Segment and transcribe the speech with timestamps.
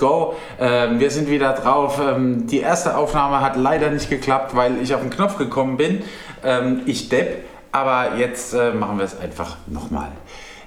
[0.00, 0.34] Go.
[0.58, 2.00] Ähm, wir sind wieder drauf.
[2.04, 6.02] Ähm, die erste Aufnahme hat leider nicht geklappt, weil ich auf den Knopf gekommen bin.
[6.42, 7.44] Ähm, ich depp.
[7.70, 10.08] Aber jetzt äh, machen wir es einfach nochmal.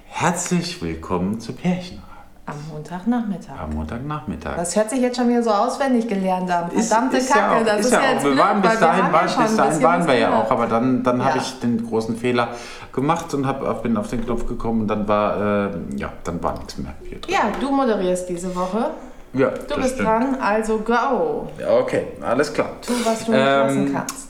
[0.05, 2.01] Herzlich willkommen zu Pärchen.
[2.45, 3.59] Am Montagnachmittag.
[3.61, 4.55] Am Montagnachmittag.
[4.55, 6.71] Das hört sich jetzt schon wieder so auswendig gelernt an.
[6.71, 8.23] Ist- Verdammte ist Kacke, ja auch, das ist ist ja ja auch.
[8.23, 10.67] Wir blöd, waren bis dahin, ja waren, schon bis dahin waren wir ja auch, aber
[10.67, 11.43] dann, dann habe Ja.
[11.43, 12.47] ich den großen Fehler
[12.93, 16.53] gemacht und hab, bin auf den Knopf gekommen und dann war, äh, ja, dann war
[16.57, 16.93] nichts mehr.
[17.03, 17.33] Hier drin.
[17.33, 18.91] Ja, du moderierst diese Woche.
[19.37, 20.07] Ja, Du bist stimmt.
[20.07, 21.47] dran, also go.
[21.59, 22.69] Ja, Okay, alles klar.
[22.81, 24.27] Tu, was du Ähm, kannst.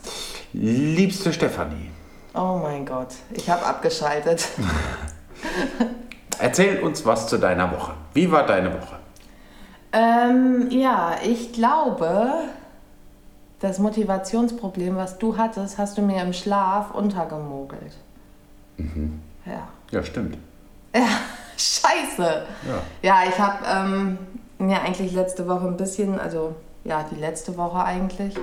[0.54, 1.92] Liebste Stefanie,
[2.34, 4.48] Oh mein Gott, ich habe abgeschaltet.
[6.40, 7.94] erzähl uns was zu deiner Woche.
[8.14, 8.98] Wie war deine Woche?
[9.94, 12.28] ähm, ja, ich glaube,
[13.60, 17.94] das Motivationsproblem, was du hattest, hast du mir im Schlaf untergemogelt.
[18.78, 19.20] Mhm.
[19.46, 19.68] Ja.
[19.92, 20.38] Ja, stimmt.
[21.58, 22.44] Scheiße.
[22.68, 22.82] Ja.
[23.02, 24.18] Ja, ich habe ähm,
[24.60, 26.54] mir eigentlich letzte Woche ein bisschen, also
[26.84, 28.34] ja, die letzte Woche eigentlich.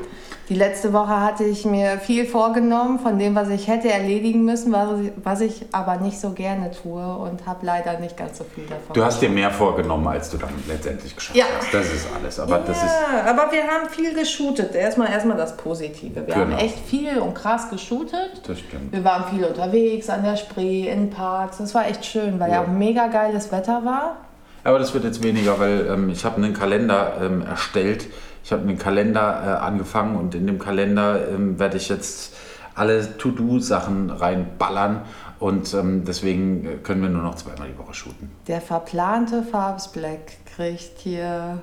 [0.50, 4.70] Die letzte Woche hatte ich mir viel vorgenommen von dem, was ich hätte erledigen müssen,
[4.70, 8.44] was ich, was ich aber nicht so gerne tue und habe leider nicht ganz so
[8.44, 8.92] viel davon.
[8.92, 11.47] Du hast dir mehr vorgenommen, als du dann letztendlich geschafft Ja.
[11.58, 11.72] hast.
[11.72, 12.38] Das ist alles.
[12.38, 12.84] Aber das ist.
[12.84, 14.75] ja, aber wir haben viel geshootet.
[14.75, 16.27] Erstmal erstmal das Positive.
[16.27, 16.62] Wir haben Genau.
[16.62, 18.42] echt viel und krass geshootet.
[18.47, 18.92] Das stimmt.
[18.92, 21.56] Wir waren viel unterwegs an der Spree, in Parks.
[21.58, 22.62] Das war echt schön, weil ja, Ja.
[22.64, 24.16] auch mega geiles Wetter war.
[24.64, 28.06] Aber das wird jetzt weniger, weil ähm, ich habe einen Kalender ähm, erstellt.
[28.42, 32.34] Ich habe einen Kalender äh, angefangen und in dem Kalender ähm, werde ich jetzt
[32.74, 35.02] alle To-Do-Sachen reinballern
[35.38, 38.30] und ähm, deswegen äh, können wir nur noch zweimal die Woche shooten.
[38.48, 41.58] Der verplante Farbs Black kriegt hier.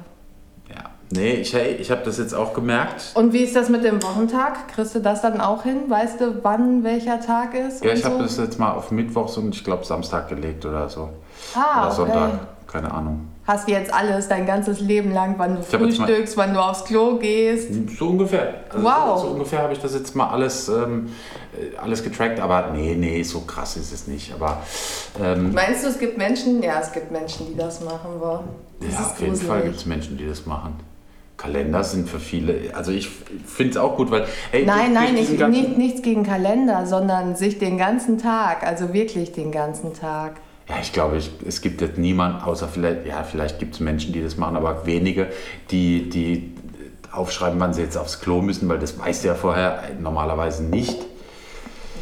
[0.69, 0.91] Ja.
[1.13, 3.11] Nee, ich, hey, ich habe das jetzt auch gemerkt.
[3.16, 4.69] Und wie ist das mit dem Wochentag?
[4.69, 5.89] Kriegst du das dann auch hin?
[5.89, 7.83] Weißt du, wann welcher Tag ist?
[7.83, 8.22] Ja, ich habe so?
[8.22, 11.09] das jetzt mal auf Mittwochs und ich glaube Samstag gelegt oder so.
[11.53, 12.39] Ah, oder Sonntag, okay.
[12.72, 13.27] Keine Ahnung.
[13.45, 17.17] Hast du jetzt alles dein ganzes Leben lang, wann du frühstückst, wann du aufs Klo
[17.17, 17.69] gehst?
[17.97, 18.63] So ungefähr.
[18.69, 19.19] Also Wow.
[19.19, 21.09] So, so ungefähr habe ich das jetzt mal alles, ähm,
[21.53, 24.34] äh, alles getrackt, aber nee, nee, so krass ist es nicht.
[24.34, 24.62] Aber
[25.22, 26.62] ähm, Meinst du, es gibt Menschen?
[26.63, 28.46] Ja, es gibt Menschen, die das machen wollen.
[28.79, 29.63] Das ja, auf jeden Fall gruselig.
[29.66, 30.75] gibt es Menschen, die das machen.
[31.35, 35.31] Kalender sind für viele, also ich finde es auch gut, weil hey, Nein, nein, ich,
[35.31, 40.34] nicht, nichts gegen Kalender, sondern sich den ganzen Tag, also wirklich den ganzen Tag.
[40.72, 44.14] Ja, ich glaube, ich, es gibt jetzt niemand, außer vielleicht, ja, vielleicht gibt es Menschen,
[44.14, 45.28] die das machen, aber wenige,
[45.70, 46.54] die, die
[47.12, 50.98] aufschreiben, wann sie jetzt aufs Klo müssen, weil das weißt du ja vorher normalerweise nicht.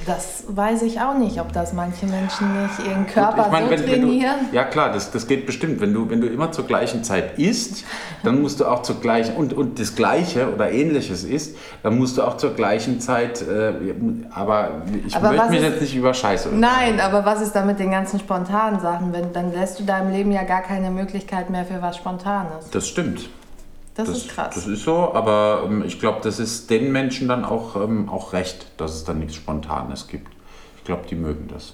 [0.09, 3.71] Das weiß ich auch nicht, ob das manche Menschen nicht ihren Körper Ich meine, so
[3.71, 4.35] wenn, wenn du, trainieren.
[4.51, 5.81] ja klar, das, das geht bestimmt.
[5.81, 7.83] Wenn du, wenn du immer zur gleichen Zeit isst,
[8.23, 12.17] dann musst du auch zur gleichen, und, und das Gleiche oder Ähnliches isst, dann musst
[12.17, 13.71] du auch zur gleichen Zeit, äh,
[14.33, 17.63] aber ich Aber möchte mich ist- jetzt nicht über Scheiße Nein, aber was ist da
[17.63, 19.13] mit den ganzen spontanen Sachen?
[19.13, 22.67] Wenn, dann lässt du deinem Leben ja gar keine Möglichkeit mehr für was Spontanes.
[22.71, 23.29] Das stimmt.
[24.05, 24.55] Das, ist krass.
[24.55, 28.33] Das ist so, aber ähm, ich glaube, das ist den Menschen dann auch, ähm, auch
[28.33, 30.31] recht, dass es dann nichts Spontanes gibt.
[30.77, 31.73] Ich glaube, die mögen das.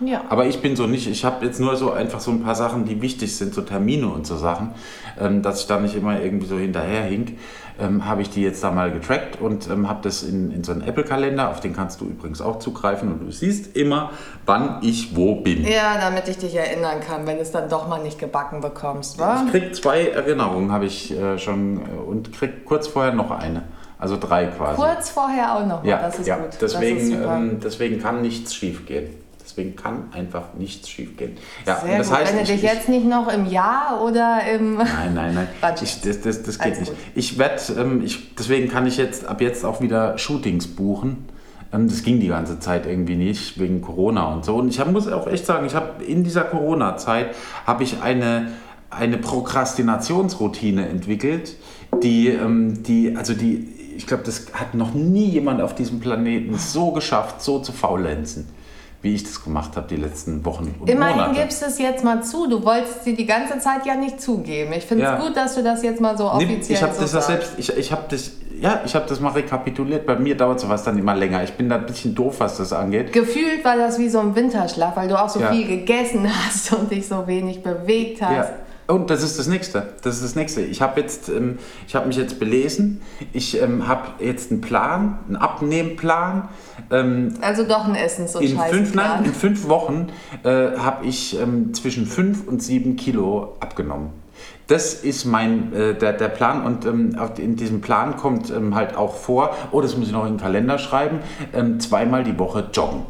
[0.00, 0.24] Ja.
[0.28, 2.84] Aber ich bin so nicht, ich habe jetzt nur so einfach so ein paar Sachen,
[2.84, 4.74] die wichtig sind, so Termine und so Sachen,
[5.18, 7.38] ähm, dass ich da nicht immer irgendwie so hinterherhink,
[7.78, 10.72] ähm, habe ich die jetzt da mal getrackt und ähm, habe das in, in so
[10.72, 14.10] einen Apple-Kalender, auf den kannst du übrigens auch zugreifen und du siehst immer,
[14.46, 15.66] wann ich wo bin.
[15.66, 19.18] ja, damit ich dich erinnern kann, wenn du es dann doch mal nicht gebacken bekommst,
[19.18, 19.42] wa?
[19.46, 23.62] Ich krieg zwei Erinnerungen, habe ich äh, schon äh, und krieg kurz vorher noch eine.
[23.98, 24.76] Also drei quasi.
[24.76, 25.82] Kurz vorher auch noch.
[25.82, 26.36] Ja, das ist ja.
[26.36, 26.50] gut.
[26.60, 29.25] Deswegen, ist ähm, deswegen kann nichts schief gehen.
[29.46, 31.36] Deswegen kann einfach nichts schief gehen.
[31.64, 32.18] Ja, Sehr das gut.
[32.18, 34.74] heißt, Wenn du ich, dich ich, jetzt nicht noch im Jahr oder im.
[34.76, 35.48] Nein, nein, nein.
[35.82, 36.90] Ich, das, das, das geht Alles nicht.
[36.90, 36.98] gut.
[37.14, 41.28] Ich werde, ähm, ich, deswegen kann ich jetzt ab jetzt auch wieder Shootings buchen.
[41.72, 44.56] Ähm, das ging die ganze Zeit irgendwie nicht wegen Corona und so.
[44.56, 47.28] Und ich hab, muss auch echt sagen, ich habe in dieser Corona-Zeit
[47.66, 48.48] habe ich eine
[48.90, 51.56] eine Prokrastinationsroutine entwickelt,
[52.02, 56.56] die, ähm, die, also die, ich glaube, das hat noch nie jemand auf diesem Planeten
[56.56, 58.46] so geschafft, so zu faulenzen,
[59.06, 61.40] wie ich das gemacht habe die letzten Wochen und Immerhin Monate.
[61.40, 62.48] gibst du es jetzt mal zu.
[62.48, 64.72] Du wolltest sie die ganze Zeit ja nicht zugeben.
[64.72, 65.16] Ich finde es Ja.
[65.18, 67.26] gut, dass du das jetzt mal so Nee, offiziell ich habe so das sagst.
[67.28, 70.06] selbst, ich, ich habe das, ja, ich habe das mal rekapituliert.
[70.06, 71.44] Bei mir dauert sowas dann immer länger.
[71.44, 73.12] Ich bin da ein bisschen doof, was das angeht.
[73.12, 75.52] Gefühlt war das wie so ein Winterschlaf, weil du auch so Ja.
[75.52, 78.32] viel gegessen hast und dich so wenig bewegt hast.
[78.32, 78.48] Ja.
[78.86, 79.94] Und das ist das Nächste.
[80.02, 80.60] Das ist das Nächste.
[80.62, 83.00] Ich habe jetzt, ähm, ich habe mich jetzt belesen.
[83.32, 86.48] Ich ähm, habe jetzt einen Plan, einen Abnehmplan.
[86.90, 90.08] Ähm, Also doch ein Essens- und in, fünf, nein, in fünf Wochen
[90.44, 94.10] äh, habe ich ähm, zwischen fünf und sieben Kilo abgenommen.
[94.68, 98.96] Das ist mein äh, der, der Plan und ähm, in diesem Plan kommt ähm, halt
[98.96, 101.20] auch vor, oh, das muss ich noch in den Kalender schreiben,
[101.52, 103.02] ähm, zweimal die Woche joggen.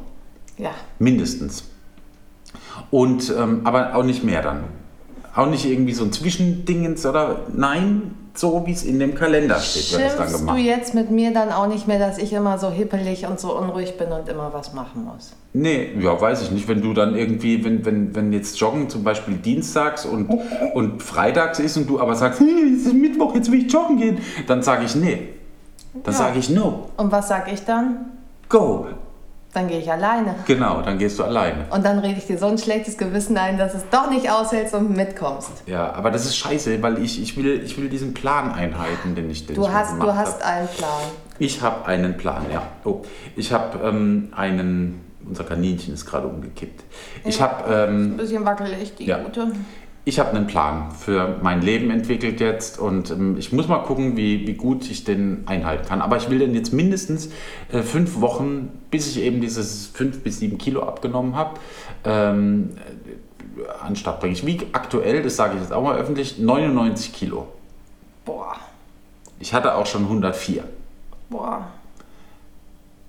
[0.59, 0.71] Ja.
[0.99, 1.65] Mindestens.
[2.91, 4.65] Und, ähm, aber auch nicht mehr dann.
[5.37, 9.93] Auch nicht irgendwie so ein Zwischendingens oder nein, so wie es in dem Kalender steht,
[9.93, 10.57] wird es dann gemacht.
[10.59, 13.57] du jetzt mit mir dann auch nicht mehr, dass ich immer so hippelig und so
[13.57, 15.35] unruhig bin und immer was machen muss?
[15.53, 16.69] Nee, ja, weiß ich nicht.
[16.69, 20.29] Wenn du dann irgendwie, wenn, wenn, wenn jetzt Joggen zum Beispiel dienstags und,
[20.75, 23.99] und freitags ist und du aber sagst, hey, es ist Mittwoch, jetzt will ich joggen
[23.99, 25.29] gehen, dann sage ich nee.
[26.03, 26.19] Dann Ja.
[26.19, 28.07] sage ich no, Und was sag ich dann?
[28.49, 28.87] go.
[29.57, 30.35] Dann gehe ich alleine.
[30.47, 31.65] Genau, dann gehst du alleine.
[31.71, 34.75] Und dann rede ich dir so ein schlechtes Gewissen ein, dass es doch nicht aushältst
[34.75, 35.63] und mitkommst.
[35.65, 39.31] Ja, aber das ist scheiße, weil ich, ich, will, ich will diesen Plan einhalten, den
[39.31, 40.47] ich, den Du ich hast, gemacht du hast hab.
[40.59, 40.91] einen Plan.
[41.39, 42.65] Ich habe einen Plan, ja.
[42.85, 43.01] Oh,
[43.35, 45.01] ich habe ähm, einen.
[45.27, 46.85] Unser Kaninchen ist gerade umgekippt.
[47.25, 49.21] Ich habe ähm, Ein bisschen wackelig, die Ja.
[49.23, 49.49] gute.
[50.09, 54.17] Ich habe einen Plan für mein Leben entwickelt jetzt und ähm, ich muss mal gucken,
[54.17, 56.01] wie, wie gut ich den einhalten kann.
[56.01, 57.29] Aber ich will den jetzt mindestens
[57.73, 61.59] äh, fünf Wochen, bis ich eben dieses fünf bis sieben Kilo abgenommen habe,
[62.05, 62.77] ähm,
[63.59, 64.35] äh, an Start bringen.
[64.35, 67.49] Ich wiege aktuell, das sage ich jetzt auch mal öffentlich, 99 Kilo.
[68.25, 68.55] Boah,
[69.41, 70.63] Ich hatte auch schon 104.
[71.31, 71.67] boah.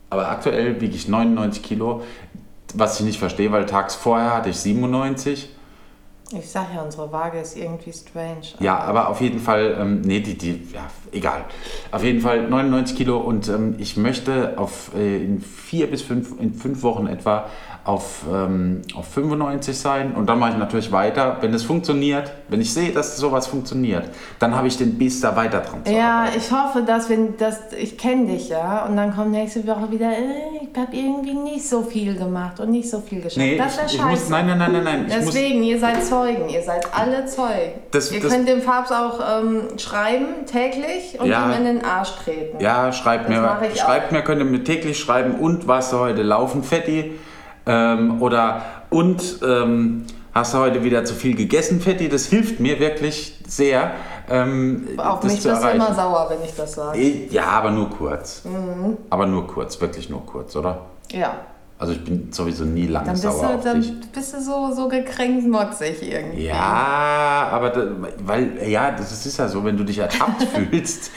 [0.10, 2.02] Aber aktuell wiege ich 99 Kilo,
[2.74, 5.50] was ich nicht verstehe, weil tags vorher hatte ich 97.
[6.32, 8.42] Ich sag ja, unsere Waage ist irgendwie strange.
[8.60, 11.46] Ja, aber auf jeden Fall, ähm, nee, die, die, ja, egal.
[11.92, 16.38] Auf jeden Fall 99 Kilo und ähm, ich möchte auf, äh, in vier bis fünf,
[16.40, 17.50] in fünf Wochen etwa
[17.88, 21.38] auf, ähm, auf 95 sein und dann mache ich natürlich weiter.
[21.40, 24.04] Wenn es funktioniert, wenn ich sehe, dass sowas funktioniert,
[24.40, 26.38] dann habe ich den Biss da weiter dran zu Ja, arbeiten.
[26.38, 30.10] ich hoffe, dass wenn das, ich kenne dich ja, und dann kommt nächste Woche wieder,
[30.12, 33.38] äh, ich habe irgendwie nicht so viel gemacht und nicht so viel geschafft.
[33.38, 34.06] Nee, das wäre scheiße.
[34.06, 35.06] muss, nein, nein, nein, nein, nein.
[35.08, 37.72] Ich muss, Deswegen, ihr seid Zeugen, ihr seid alle Zeugen.
[37.92, 41.46] Das- ihr das- könnt dem Fabs auch ähm, schreiben, täglich, und Ja.
[41.50, 42.60] ihm in den Arsch treten.
[42.62, 46.64] Ja, schreibt Das mir, schreibt mir, könnt ihr mir täglich schreiben und du heute laufen,
[46.64, 47.14] Fetti?
[47.68, 52.08] Ähm, oder und ähm, hast du heute wieder zu viel gegessen, Fetti?
[52.10, 53.92] Das hilft mir wirklich sehr,
[54.30, 56.98] ähm, Auf das mich bist du immer sauer, wenn ich das sage.
[57.00, 58.44] Eh, Ja, aber nur kurz.
[58.46, 58.98] Mhm.
[59.10, 60.86] Aber nur kurz, wirklich nur kurz, oder?
[61.12, 61.34] Ja.
[61.80, 63.90] Also ich bin sowieso nie lange Dann bist, sauer du, auf dich.
[63.92, 66.46] dann bist du so, so gekränkt motzig irgendwie.
[66.48, 67.86] Ja, aber da,
[68.26, 71.12] weil ja, das ist ja so, wenn du dich ertappt fühlst.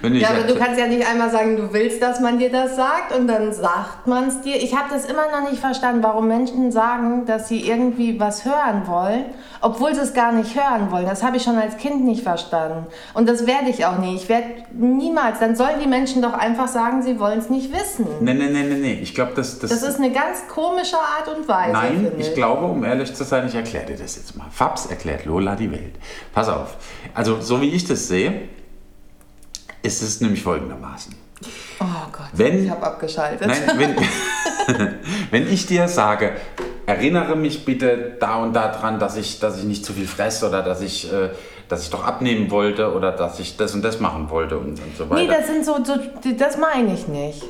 [0.00, 2.38] wenn du dich Ja, aber du kannst ja nicht einmal sagen, du willst, dass man
[2.38, 4.56] dir das sagt und dann sagt man es dir.
[4.56, 8.86] Ich habe das immer noch nicht verstanden, warum Menschen sagen, dass sie irgendwie was hören
[8.86, 9.26] wollen,
[9.60, 11.04] obwohl sie es gar nicht hören wollen.
[11.04, 12.86] Das habe ich schon als Kind nicht verstanden.
[13.12, 14.14] Und das werde ich auch nie.
[14.16, 15.38] Ich werde niemals.
[15.38, 18.06] Dann sollen die Menschen doch einfach sagen, sie wollen es nicht wissen.
[18.20, 18.98] Nee, nee, nee, nee, nee.
[19.02, 21.72] Ich glaube, das, das, Das ist eine ganz komische Art und Weise.
[21.72, 24.46] Nein, finde ich glaube, um ehrlich zu sein, ich erkläre dir das jetzt mal.
[24.50, 25.94] Fabs erklärt Lola die Welt.
[26.32, 26.76] Pass auf.
[27.14, 28.48] Also, so wie ich das sehe,
[29.82, 31.14] ist es nämlich folgendermaßen.
[31.80, 33.46] Oh Gott, Wenn- ich habe abgeschaltet.
[33.46, 34.88] Nein, wenn,
[35.30, 36.32] wenn ich dir sage,
[36.86, 40.48] erinnere mich bitte da und da dran, dass ich, dass ich nicht zu viel fresse
[40.48, 41.30] oder dass ich, äh,
[41.68, 44.96] dass ich doch abnehmen wollte oder dass ich das und das machen wollte und, und
[44.96, 45.22] so weiter.
[45.22, 45.94] Nee, das sind so, so
[46.38, 47.42] das meine ich nicht.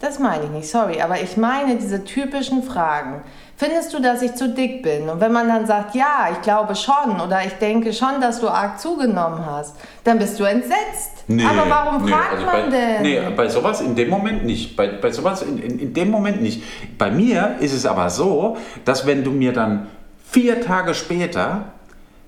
[0.00, 3.22] Das meine ich nicht, sorry, aber ich meine diese typischen Fragen.
[3.60, 5.10] Findest du, dass ich zu dick bin?
[5.10, 8.48] Und wenn man dann sagt, ja, ich glaube schon oder ich denke schon, dass du
[8.48, 11.24] arg zugenommen hast, dann bist du entsetzt.
[11.28, 13.02] aber warum nee, fragt also man bei, denn?
[13.02, 14.74] Nee, bei sowas in dem Moment nicht.
[14.74, 16.62] Bei, bei sowas in, in, in dem Moment nicht.
[16.96, 18.56] Bei mir ist es aber so,
[18.86, 19.88] dass wenn du mir dann
[20.30, 21.74] vier Tage später,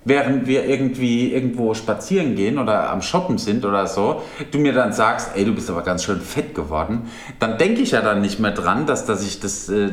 [0.04, 4.92] während wir irgendwie irgendwo spazieren gehen oder am Shoppen sind oder so, du mir dann
[4.92, 7.02] sagst, ey, du bist aber ganz schön fett geworden,
[7.38, 9.90] dann denke ich ja dann nicht mehr dran, dass, dass, ich, das, äh,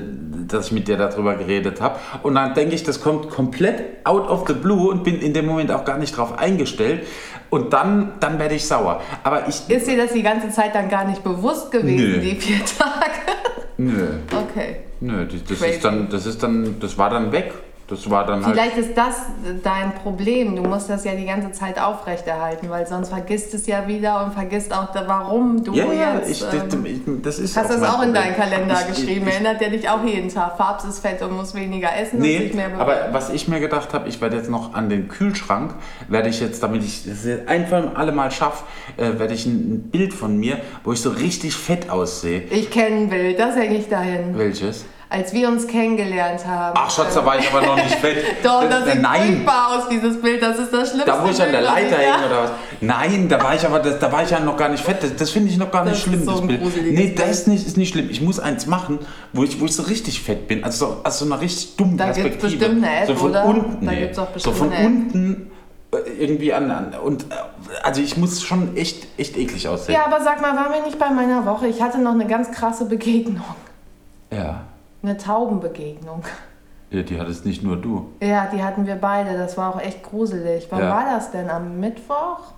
[0.48, 2.00] dass ich mit dir darüber geredet habe.
[2.24, 5.46] Und dann denke ich, das kommt komplett out of the blue und bin in dem
[5.46, 7.06] Moment auch gar nicht drauf eingestellt.
[7.52, 9.02] Und dann, dann werde ich sauer.
[9.24, 9.68] Aber ich.
[9.70, 12.20] Ist dir das die ganze Zeit dann gar nicht bewusst gewesen, Nö.
[12.20, 13.12] die vier Tage?
[13.78, 14.78] Nö, Okay.
[15.00, 17.54] nö, das, das ist dann, das ist dann, das war dann weg.
[17.90, 18.54] Das war dann halt.
[18.56, 19.16] Vielleicht ist das
[19.64, 20.56] dein Problem.
[20.56, 24.34] Du musst das ja die ganze Zeit aufrechterhalten, weil sonst vergisst es ja wieder und
[24.34, 26.30] vergisst auch, warum du Ja, ja, jetzt.
[26.30, 29.28] ich, das, ähm, ich, das ist Hast du das auch in deinen Kalender Ich- geschrieben?
[29.28, 30.56] Ich, Erinnert der dich auch jeden Tag?
[30.58, 34.08] Farbs ist fett und muss weniger essen und Nee, aber was ich mir gedacht habe,
[34.08, 35.74] ich werde jetzt noch an den Kühlschrank,
[36.08, 38.66] werde ich jetzt, damit ich das jetzt ein für alle Mal schaffe,
[38.98, 42.42] äh, werde ich ein, ein Bild von mir, wo ich so richtig fett aussehe.
[42.52, 44.38] Ich kenne ein Bild, das hänge ich dahin.
[44.38, 44.86] Welches?
[45.12, 46.78] Als wir uns kennengelernt haben.
[46.80, 48.24] Ach Schatz, da war ich aber noch nicht fett.
[48.44, 50.40] Doch, das sieht Nein, furchtbar aus, dieses Bild.
[50.40, 51.10] Das ist das Schlimmste.
[51.12, 52.52] da wo ich an der Leiter ich- hänge oder was?
[52.80, 55.02] Nein, da war ich aber, das, da war ich ja noch gar nicht fett.
[55.02, 56.94] Das, das finde ich noch gar nicht Das schlimm, so das ein Bild.
[56.94, 58.08] Nee, das ist nicht, ist nicht schlimm.
[58.12, 59.00] Ich muss eins machen,
[59.34, 60.64] wo ich, wo ich so richtig fett bin.
[60.64, 62.42] Also so, also so eine richtig dumme Da Perspektive.
[62.48, 63.46] bestimmt eine App, so von oder?
[63.46, 63.86] unten.
[63.88, 64.00] Da nee.
[64.02, 64.86] gibt's auch so bestimmt von eine App.
[64.86, 65.52] unten
[65.92, 67.26] äh, irgendwie an, an und äh,
[67.82, 69.96] also ich muss schon echt echt eklig aussehen.
[69.96, 71.66] Ja, aber sag mal, waren wir nicht bei meiner Woche?
[71.66, 73.42] Ich hatte noch eine ganz krasse Begegnung.
[74.32, 74.62] Ja.
[75.02, 76.24] Eine Taubenbegegnung.
[76.92, 78.10] Ja, die hattest nicht nur du.
[78.22, 79.38] Ja, die hatten wir beide.
[79.38, 80.68] Das war auch echt gruselig.
[80.72, 80.90] Wann Ja.
[80.90, 81.50] war das denn?
[81.50, 82.54] Am Mittwoch?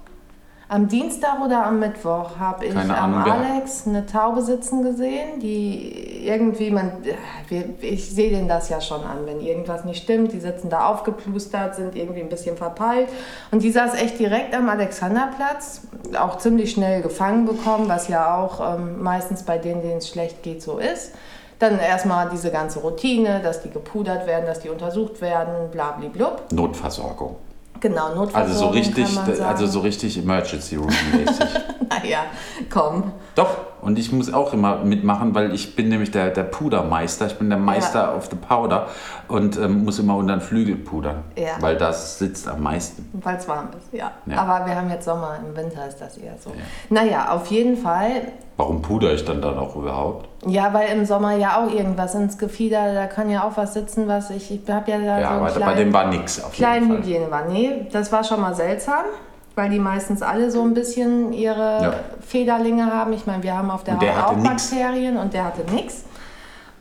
[0.69, 5.41] Am Dienstag oder am Mittwoch habe ich Keine am Ahnung, Alex eine Taube sitzen gesehen,
[5.41, 6.93] die irgendwie, man,
[7.81, 10.31] ich sehe denen das ja schon an, wenn irgendwas nicht stimmt.
[10.31, 13.09] Die sitzen da aufgeplustert, sind irgendwie ein bisschen verpeilt.
[13.51, 15.81] Und die saß echt direkt am Alexanderplatz,
[16.17, 20.41] auch ziemlich schnell gefangen bekommen, was ja auch ähm, meistens bei denen, denen es schlecht
[20.41, 21.11] geht, so ist.
[21.61, 26.51] Dann erstmal diese ganze Routine, dass die gepudert werden, dass die untersucht werden, blablablub.
[26.51, 27.35] Notversorgung.
[27.79, 31.45] Genau, Notversorgung Also so richtig, also so richtig Emergency Room mäßig.
[32.03, 32.23] Naja,
[32.69, 33.11] komm.
[33.35, 37.27] Doch, und ich muss auch immer mitmachen, weil ich bin nämlich der, der Pudermeister.
[37.27, 38.87] Ich bin der Meister of the Powder
[39.27, 41.23] und ähm, muss immer unter den Flügel pudern.
[41.35, 41.53] Ja.
[41.59, 43.09] Weil das sitzt am meisten.
[43.13, 44.11] Weil es warm ist, ja.
[44.25, 44.37] Ja.
[44.37, 46.51] Aber wir haben jetzt Sommer, im Winter ist das eher so.
[46.89, 48.09] Naja, auf jeden Fall.
[48.57, 50.29] Warum puder ich dann dann auch überhaupt?
[50.45, 54.07] Ja, weil im Sommer ja auch irgendwas ins Gefieder, da kann ja auch was sitzen,
[54.07, 56.53] was ich, ich habe ja da Ja, so aber kleinen, bei dem war nichts auf
[56.53, 56.97] jeden Fall.
[56.97, 57.45] Hygiene war.
[57.45, 59.05] Nee, das war schon mal seltsam,
[59.55, 61.93] weil die meistens alle so ein bisschen ihre Ja.
[62.25, 63.13] Federlinge haben.
[63.13, 64.69] Ich meine, wir haben auf der, Und der Haut auch nix.
[64.69, 66.05] Bakterien und der hatte nichts.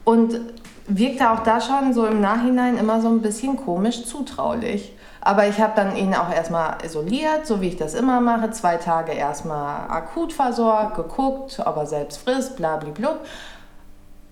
[0.04, 0.40] Und
[0.86, 4.96] wirkte auch da schon so im Nachhinein immer so ein bisschen komisch zutraulich.
[5.22, 8.50] Aber ich habe dann ihn auch erstmal isoliert, so wie ich das immer mache.
[8.52, 13.16] Zwei Tage erstmal akut versorgt, geguckt, ob er selbst frisst, blablabla.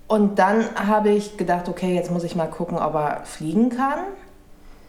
[0.06, 3.98] Und dann habe ich gedacht, okay, jetzt muss ich mal gucken, ob er fliegen kann.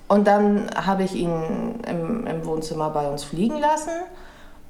[0.09, 3.91] Und dann habe ich ihn im, im Wohnzimmer bei uns fliegen lassen.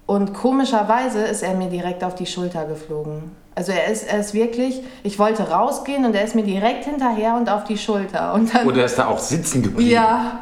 [0.05, 3.31] Und komischerweise ist er mir direkt auf die Schulter geflogen.
[3.55, 7.35] Also er ist, er ist wirklich, ich wollte rausgehen und er ist mir direkt hinterher
[7.35, 8.33] und auf die Schulter.
[8.33, 9.91] Und dann, Oder ist da auch sitzen geblieben?
[9.91, 10.39] ja,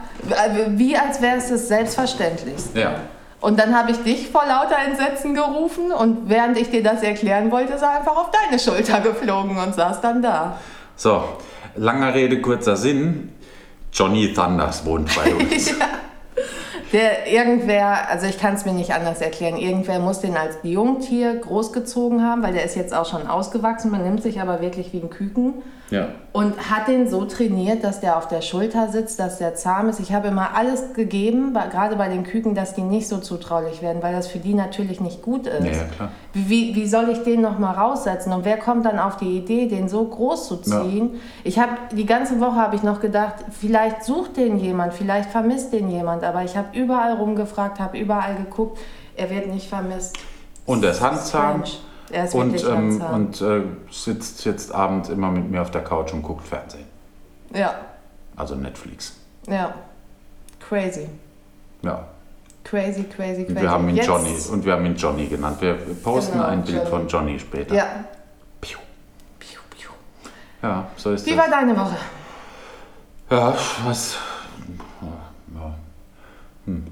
[0.70, 2.80] wie als wäre es das Selbstverständlichste.
[2.80, 2.96] Ja.
[3.40, 7.52] Und dann habe ich dich vor lauter Entsetzen gerufen und während ich dir das erklären
[7.52, 10.58] wollte, ist er einfach auf deine Schulter geflogen und saß dann da.
[10.96, 11.24] So,
[11.76, 13.34] langer Rede, kurzer Sinn.
[13.98, 15.74] Johnny Thunders wohnt bei uns.
[16.94, 21.36] Der irgendwer, also ich kann es mir nicht anders erklären, irgendwer muss den als Jungtier
[21.36, 25.02] großgezogen haben, weil der ist jetzt auch schon ausgewachsen, man nimmt sich aber wirklich wie
[25.02, 25.56] ein Küken
[25.90, 26.08] ja.
[26.32, 30.00] und hat den so trainiert, dass der auf der Schulter sitzt, dass der zahm ist.
[30.00, 34.02] Ich habe immer alles gegeben, gerade bei den Küken, dass die nicht so zutraulich werden,
[34.02, 35.66] weil das für die natürlich nicht gut ist.
[35.66, 36.12] Ja, ja, klar.
[36.46, 38.32] Wie, wie soll ich den noch mal raussetzen?
[38.32, 41.20] Und wer kommt dann auf die Idee, den so groß zu ziehen?
[41.44, 45.74] Ich habe die ganze Woche habe ich noch gedacht, vielleicht sucht den jemand, vielleicht vermisst
[45.74, 46.24] den jemand.
[46.24, 48.78] Aber ich habe überall rumgefragt, habe überall geguckt.
[49.16, 50.16] Er wird nicht vermisst.
[50.68, 51.64] Und er ist handzahm.
[52.12, 56.14] Er ist Und, ähm, und äh, sitzt jetzt abends immer mit mir auf der Couch
[56.14, 56.86] und guckt Fernsehen.
[57.54, 57.74] ja,
[58.36, 59.16] Also Netflix.
[59.50, 59.74] ja.
[60.60, 61.08] Crazy.
[61.82, 62.06] Ja.
[62.70, 63.46] Crazy, crazy, crazy.
[63.48, 65.58] Und wir haben ihn Jetzt- Johnny und wir haben ihn Johnny genannt.
[65.62, 66.90] Wir posten Genau, ein Bild Johnny.
[66.90, 67.74] von Johnny später.
[67.76, 67.86] Ja.
[68.60, 68.78] Piu.
[69.40, 69.90] Piu, piu.
[70.62, 71.40] Ja, so ist Wie das.
[71.40, 71.96] war deine Woche?
[73.30, 73.56] Ja,
[73.86, 74.18] was?
[75.56, 75.76] Ja.
[76.66, 76.84] Hm,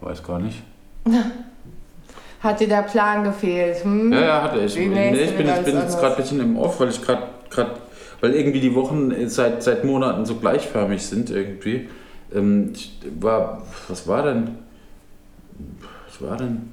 [0.00, 0.62] weiß gar nicht.
[2.42, 3.84] Hat dir der Plan gefehlt?
[3.84, 4.12] Hm?
[4.12, 4.74] Ja, ja, hatte ich.
[4.76, 7.22] Nee, ich bin, ich bin jetzt gerade ein bisschen im Off, weil ich gerade,
[8.20, 11.88] weil irgendwie die Wochen seit, seit Monaten so gleichförmig sind irgendwie.
[12.34, 14.58] Ähm, ich war, was war denn?
[16.20, 16.72] Was war denn?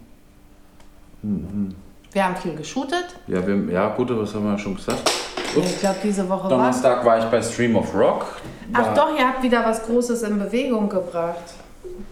[2.12, 3.06] Wir haben viel geshootet.
[3.28, 5.10] Ja, wir, ja gut, was haben wir schon gesagt?
[5.56, 8.26] Ich glaube, diese Woche war Donnerstag war ich bei Stream of Rock.
[8.74, 11.54] Ach War- doch, ihr habt wieder was Großes in Bewegung gebracht,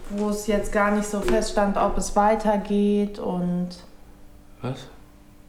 [0.10, 3.70] wo es jetzt gar nicht so feststand, ob es weitergeht und
[4.62, 4.88] Was?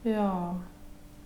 [0.05, 0.55] ja,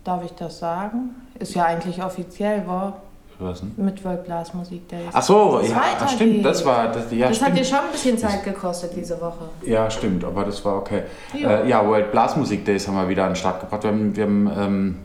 [0.04, 1.14] darf ich das sagen?
[1.38, 3.02] Ist ja eigentlich offiziell, war
[3.42, 3.72] Was denn?
[3.76, 5.11] mit World Blasmusik Days.
[5.12, 7.58] Ach so, ja, ach, stimmt, das war, das, ja, das hat stimmt.
[7.58, 9.49] dir schon ein bisschen Zeit gekostet diese Woche.
[9.64, 11.02] Ja, stimmt, aber das war okay.
[11.34, 11.62] Ja.
[11.62, 13.82] Äh, ja World Blasmusik Days haben wir wieder an den Start gebracht.
[13.82, 14.99] Wir haben, wir haben, ähm,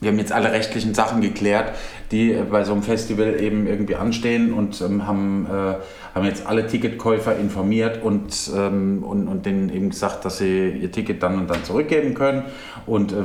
[0.00, 1.72] wir haben jetzt alle rechtlichen Sachen geklärt,
[2.10, 5.74] die äh, bei so einem Festival eben irgendwie anstehen und ähm, haben, äh,
[6.14, 10.92] haben jetzt alle Ticketkäufer informiert und, ähm, und, und denen eben gesagt, dass sie ihr
[10.92, 12.44] Ticket dann und dann zurückgeben können.
[12.86, 13.16] Und, äh,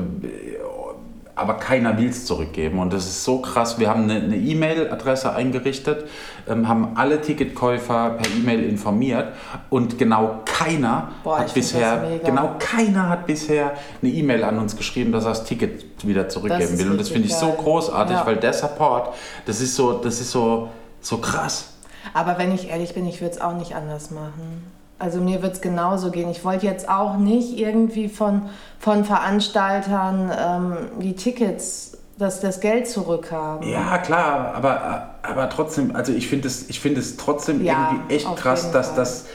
[1.36, 2.80] aber keiner will es zurückgeben.
[2.80, 3.80] Und das ist so krass.
[3.80, 6.08] Wir haben eine E-Mail-Adresse eingerichtet,
[6.48, 9.34] ähm, haben alle Ticketkäufer per E-Mail informiert
[9.70, 15.12] und genau keiner Boah, hat bisher, genau keiner hat bisher eine E-Mail an uns geschrieben,
[15.12, 16.92] dass er das Ticket wieder zurückgeben will.
[16.92, 18.26] Und das finde ich so großartig, Ja.
[18.26, 20.70] weil der Support, das ist so, das ist so,
[21.02, 21.70] so krass.
[22.14, 24.64] Aber wenn ich ehrlich bin, ich würde es auch nicht anders machen.
[25.04, 26.30] Also mir wird es genauso gehen.
[26.30, 28.44] Ich wollte jetzt auch nicht irgendwie von,
[28.80, 33.68] von Veranstaltern ähm, die Tickets, dass das Geld zurückhaben.
[33.68, 38.16] Ja, klar, aber, aber trotzdem, also ich finde es, ich finde es trotzdem Ja, irgendwie
[38.16, 38.96] echt krass, dass Fall.
[38.96, 39.26] das.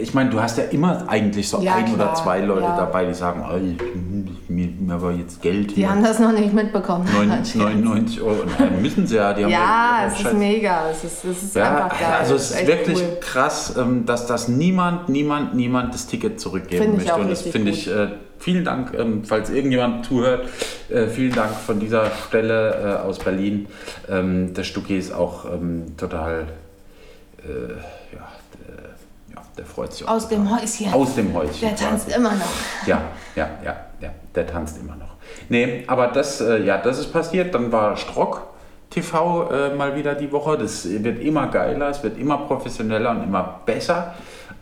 [0.00, 2.76] Ich meine, du hast ja immer eigentlich so Ja, ein oder klar, zwei Leute ja.
[2.76, 3.76] dabei, die sagen, "Ey,
[4.48, 7.04] mir, geben aber jetzt Geld Die haben das noch nicht mitbekommen.
[7.12, 8.38] 99 99 Euro.
[8.58, 9.32] Nein, müssen sie ja.
[9.32, 10.90] Die haben Ja, es ist mega.
[10.90, 12.08] Es ist, es ist Ja, einfach geil.
[12.18, 13.16] also es ist echt wirklich cool.
[13.20, 17.14] krass, ähm, dass das niemand, niemand, niemand das Ticket zurückgeben Finde ich möchte.
[17.14, 20.46] auch Und das finde ich, äh, vielen Dank, ähm, falls irgendjemand zuhört,
[20.88, 23.66] äh, vielen Dank von dieser Stelle äh, aus Berlin.
[24.08, 26.46] Ähm, der Stucki ist auch ähm, total,
[27.44, 27.72] äh,
[28.14, 28.28] ja,
[29.34, 30.12] ja, der freut sich auch.
[30.12, 30.50] Aus dem.
[30.50, 30.92] Häuschen.
[30.92, 31.60] Aus dem Häuschen.
[31.60, 32.18] Der tanzt quasi.
[32.18, 32.86] immer noch.
[32.86, 33.02] Ja,
[33.36, 35.14] ja, ja, ja, der tanzt immer noch.
[35.48, 37.54] Nee, aber das, äh, ja, das ist passiert.
[37.54, 38.42] Dann war Strock
[38.90, 40.58] TV äh, mal wieder die Woche.
[40.58, 44.14] Das wird immer geiler, es wird immer professioneller und immer besser.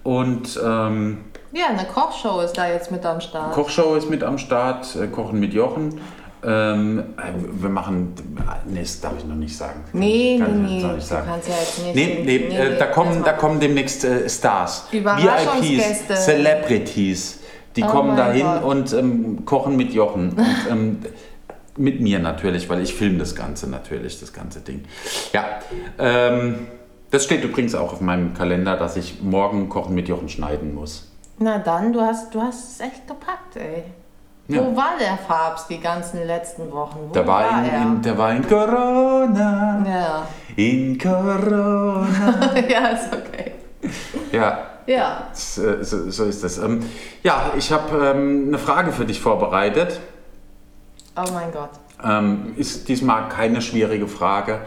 [0.04, 3.52] Und ähm, Ja, eine Kochshow ist da jetzt mit am Start.
[3.52, 6.00] Kochshow ist mit am Start, äh, Kochen mit Jochen.
[6.45, 8.14] Ähm, äh, wir machen,
[8.66, 9.80] nee, das darf ich noch nicht sagen.
[9.92, 10.92] nee, Kann nee, ich nee.
[10.92, 11.26] nicht Du sagen.
[11.28, 11.95] kannst ja jetzt nicht.
[11.95, 14.87] Nee, nee, äh, da, kommen, da kommen demnächst äh, Stars.
[14.92, 17.40] VIPs, Celebrities.
[17.76, 18.62] Die Oh kommen dahin Gott.
[18.64, 20.30] und ähm, kochen mit Jochen.
[20.68, 20.99] Und, ähm,
[21.76, 24.85] mit mir natürlich, weil ich filme das Ganze natürlich, das ganze Ding.
[25.33, 25.45] Ja,
[25.99, 26.66] ähm,
[27.12, 31.11] das steht übrigens auch auf meinem Kalender, dass ich morgen Kochen mit Jochen schneiden muss.
[31.38, 33.85] Na dann, du hast, du hast es echt gepackt, ey.
[34.49, 34.62] Ja.
[34.64, 36.97] Wo war der Farbs die ganzen letzten Wochen?
[37.09, 37.83] Wo Der war, in, er?
[37.83, 39.85] in, der war in Corona.
[39.87, 40.26] ja.
[40.57, 42.55] In Corona.
[42.69, 43.52] ja, ist okay.
[44.33, 45.26] Ja, Ja.
[45.35, 46.59] so, so so ist das.
[46.59, 46.83] Ähm,
[47.23, 50.00] ja, ich habe ähm, eine Frage für dich vorbereitet.
[51.17, 51.71] Oh mein Gott.
[52.02, 54.61] Ähm, ist diesmal keine schwierige Frage.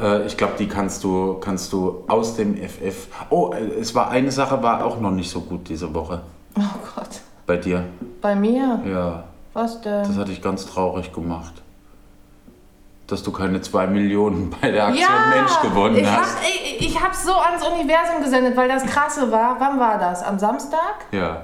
[0.00, 3.06] Äh, ich glaube, die kannst du, kannst du aus dem FF.
[3.30, 6.22] Oh, äh, es war eine Sache, war auch noch nicht so gut diese Woche
[6.56, 6.62] Oh
[6.96, 7.20] Gott.
[7.46, 7.84] bei dir.
[8.20, 8.80] Bei mir?
[8.84, 9.24] Ja,
[9.58, 10.04] Was denn?
[10.04, 11.52] das hat dich ganz traurig gemacht.
[13.08, 16.36] Dass du keine 2 Millionen bei der Aktion ja, Mensch gewonnen ich hast.
[16.36, 19.56] Hab, ich ich habe so ans Universum gesendet, weil das krasse war.
[19.58, 20.22] Wann war das?
[20.22, 21.06] Am Samstag?
[21.10, 21.42] Ja.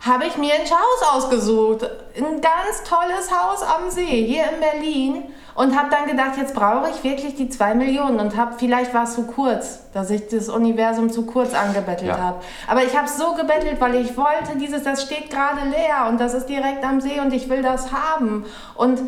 [0.00, 1.82] Habe ich mir ein Haus ausgesucht.
[2.16, 5.24] Ein ganz tolles Haus am See, hier in Berlin.
[5.54, 8.20] Und habe dann gedacht, jetzt brauche ich wirklich die zwei Millionen.
[8.20, 12.18] Und habe, vielleicht war es zu kurz, dass ich das Universum zu kurz angebettelt Ja.
[12.18, 12.40] habe.
[12.68, 16.34] Aber ich habe so gebettelt, weil ich wollte dieses, das steht gerade leer und das
[16.34, 18.46] ist direkt am See und ich will das haben.
[18.76, 19.00] Und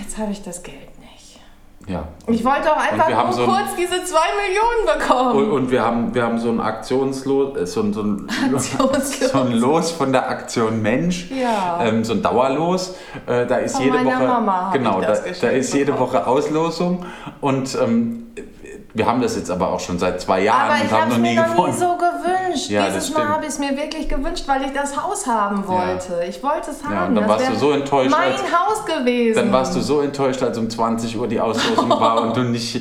[0.00, 0.76] jetzt habe ich das Geld.
[1.88, 2.04] Ja.
[2.26, 5.36] Ich wollte auch einfach nur so ein- kurz diese zwei Millionen bekommen.
[5.44, 9.30] Und, und wir, haben, wir haben so ein Aktionslos, äh, so ein, so, ein, Aktionslos.
[9.32, 11.78] so ein Los von der Aktion Mensch, Ja.
[11.82, 12.94] ähm, so ein Dauerlos.
[13.26, 15.98] Äh, da ist Von jede Woche, Mama genau, ich da, da ist jede.
[15.98, 17.06] Woche Auslosung
[17.40, 18.24] und ähm,
[18.92, 21.10] wir haben das jetzt aber auch schon seit zwei Jahren Aber ich und haben habe
[21.12, 21.72] noch nie mir noch gewonnen.
[21.72, 21.96] nie so
[22.64, 22.70] gewünscht.
[22.70, 23.12] Ja, Dieses.
[23.14, 26.24] Mal habe ich es mir wirklich gewünscht, weil ich das Haus haben wollte.
[26.28, 26.94] Ich wollte es haben.
[26.94, 29.36] Ja, und dann Das warst du so enttäuscht, Mein als- Haus gewesen.
[29.36, 32.80] Dann warst du so enttäuscht, als um 20 Uhr die Auslosung war und du nicht.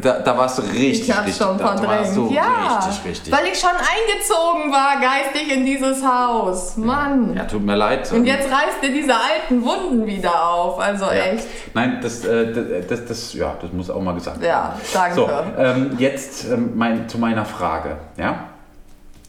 [0.00, 1.36] Da, da warst du richtig, ich richtig.
[1.36, 2.16] schon da warst verdrängt.
[2.16, 3.32] du ja, richtig, richtig.
[3.32, 6.76] weil ich schon eingezogen war geistig in dieses Haus.
[6.76, 7.34] Mann.
[7.36, 8.10] ja, tut mir leid.
[8.12, 10.80] Und jetzt reißt dir diese alten Wunden wieder auf.
[10.80, 11.12] Also Ja.
[11.12, 11.46] echt.
[11.74, 14.48] Nein, das, äh, das, das, das, ja, das muss auch mal gesagt werden.
[14.48, 15.14] Ja, danke.
[15.14, 17.96] So, ähm, jetzt ähm, mein, zu meiner Frage.
[18.16, 18.36] Ja?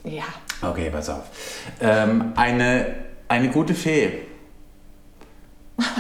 [0.06, 0.24] Ja.
[0.62, 1.24] Okay, pass auf.
[1.82, 2.86] Ähm, eine,
[3.28, 4.20] eine gute Fee.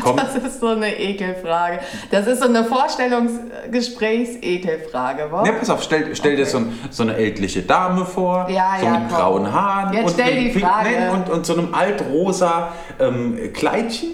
[0.01, 1.79] Kommt, Das ist so eine Ekelfrage.
[2.09, 5.43] Das ist so eine Vorstellungsgesprächs-Ekelfrage, wa?
[5.43, 6.51] ne, pass auf, stell, stell dir Okay.
[6.51, 9.17] so, ein, so eine ältliche Dame vor, Ja, so ja, mit komm.
[9.17, 11.11] grauen Haaren Jetzt und, stell die Frage.
[11.11, 14.11] und, und so einem altrosa ähm, Kleidchen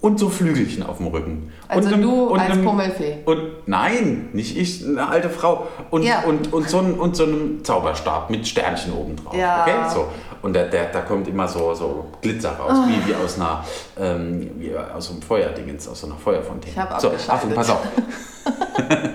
[0.00, 1.52] und so Flügelchen auf dem Rücken.
[1.68, 3.18] Also und einem- du und als einem- Pummelfee.
[3.26, 5.66] Und nein, nicht ich, eine alte Frau.
[5.90, 6.22] Und, Ja.
[6.22, 9.34] und, und, so, ein, und so einem Zauberstab mit Sternchen oben drauf.
[9.36, 9.62] Ja.
[9.62, 9.74] Okay?
[9.92, 10.08] So.
[10.42, 12.88] Und der, der, da kommt immer so, so Glitzer raus, Ah.
[12.88, 13.62] wie, wie aus einer
[14.00, 16.72] ähm, wie aus einem Feuerdingens, aus so einer Feuerfontäne.
[16.72, 17.30] Ich hab so, abgeschaltet.
[17.30, 17.80] Achtung, pass auf.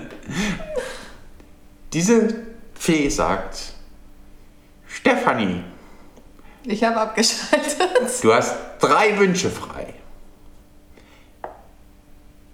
[1.92, 2.28] Diese
[2.74, 3.72] Fee sagt,
[4.86, 5.62] Stefanie,
[6.64, 7.76] Ich habe abgeschaltet.
[8.22, 9.75] du hast drei Wünsche frei.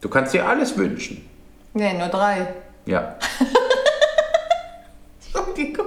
[0.03, 1.27] Du kannst dir alles wünschen.
[1.73, 2.49] Nee, nur drei.
[2.85, 3.15] Ja.
[5.25, 5.87] Entschuldigung.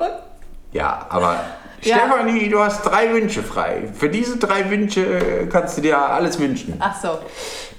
[0.71, 1.39] Ja, aber
[1.81, 1.97] Ja.
[1.97, 3.89] Stefanie, du hast drei Wünsche frei.
[3.93, 6.75] Für diese drei Wünsche kannst du dir alles wünschen.
[6.79, 7.19] Ach so.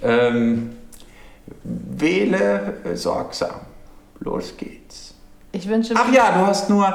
[0.02, 0.76] Ähm,
[1.64, 3.62] wähle äh, sorgsam.
[4.20, 5.14] Los geht's.
[5.52, 6.94] Ich wünsche Ach ja, du hast nur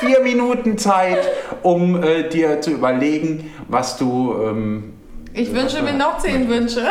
[0.00, 1.28] vier Minuten Zeit,
[1.62, 4.34] um äh, dir zu überlegen, was du.
[4.42, 4.94] Ähm,
[5.34, 6.90] ich wünsche mir noch zehn Wünsche.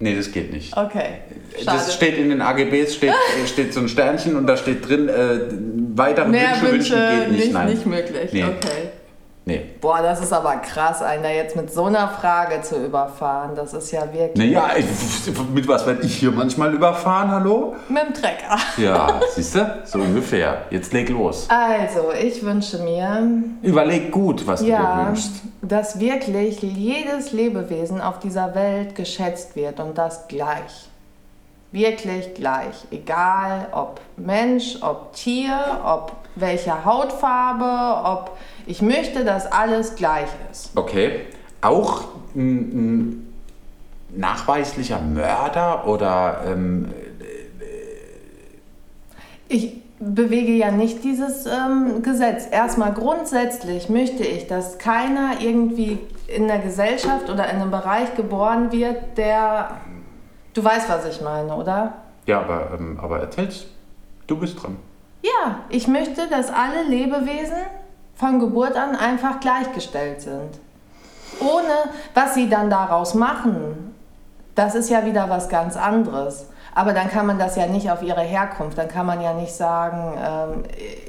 [0.00, 0.76] Nee, das geht nicht.
[0.76, 1.20] Okay.
[1.54, 1.78] Schade.
[1.78, 3.10] Das steht in den AGBs, steht,
[3.44, 5.40] äh, steht so ein Sternchen und da steht drin, äh,
[5.94, 7.44] weitere Mehr Wünsche Wünsche geht nicht.
[7.44, 7.68] nicht, Nein.
[7.68, 8.32] nicht möglich.
[8.32, 8.44] Nee.
[8.44, 8.88] Okay.
[9.50, 9.62] Nee.
[9.80, 13.56] Boah, das ist aber krass, einen da jetzt mit so einer Frage zu überfahren.
[13.56, 14.36] Das ist ja wirklich.
[14.36, 14.68] Naja,
[15.52, 17.74] mit was werde ich hier manchmal überfahren, hallo?
[17.88, 18.56] Mit dem Trecker.
[18.76, 19.80] Ja, siehst du?
[19.84, 20.66] So ungefähr.
[20.70, 21.48] Jetzt leg los.
[21.48, 23.26] Also, ich wünsche mir,
[23.62, 25.32] Überleg gut, was du dir ja, wünschst.
[25.62, 30.88] dass wirklich jedes Lebewesen auf dieser Welt geschätzt wird und das gleich.
[31.72, 32.84] Wirklich gleich.
[32.92, 38.30] Egal ob Mensch, ob Tier, ob welche Hautfarbe, ob.
[38.66, 40.76] Ich möchte, dass alles gleich ist.
[40.76, 41.26] Okay.
[41.60, 43.32] Auch ein,
[44.14, 46.92] nachweislicher Mörder oder ähm,
[49.48, 52.46] Ich bewege ja nicht dieses ähm, Gesetz.
[52.50, 58.72] Erstmal grundsätzlich möchte ich, dass keiner irgendwie in der Gesellschaft oder in einem Bereich geboren
[58.72, 59.76] wird, der.
[60.54, 61.94] Du weißt, was ich meine, oder?
[62.26, 63.66] ja, aber, ähm, aber erzähl's.
[64.26, 64.76] Du bist dran.
[65.22, 67.58] Ja, ich möchte, dass alle Lebewesen
[68.20, 70.60] von Geburt an einfach gleichgestellt sind.
[71.40, 73.94] Ohne, was sie dann daraus machen,
[74.54, 76.46] das ist ja wieder was ganz anderes.
[76.80, 79.52] Aber dann kann man das ja nicht auf ihre Herkunft, dann kann man ja nicht
[79.52, 80.62] sagen, ähm,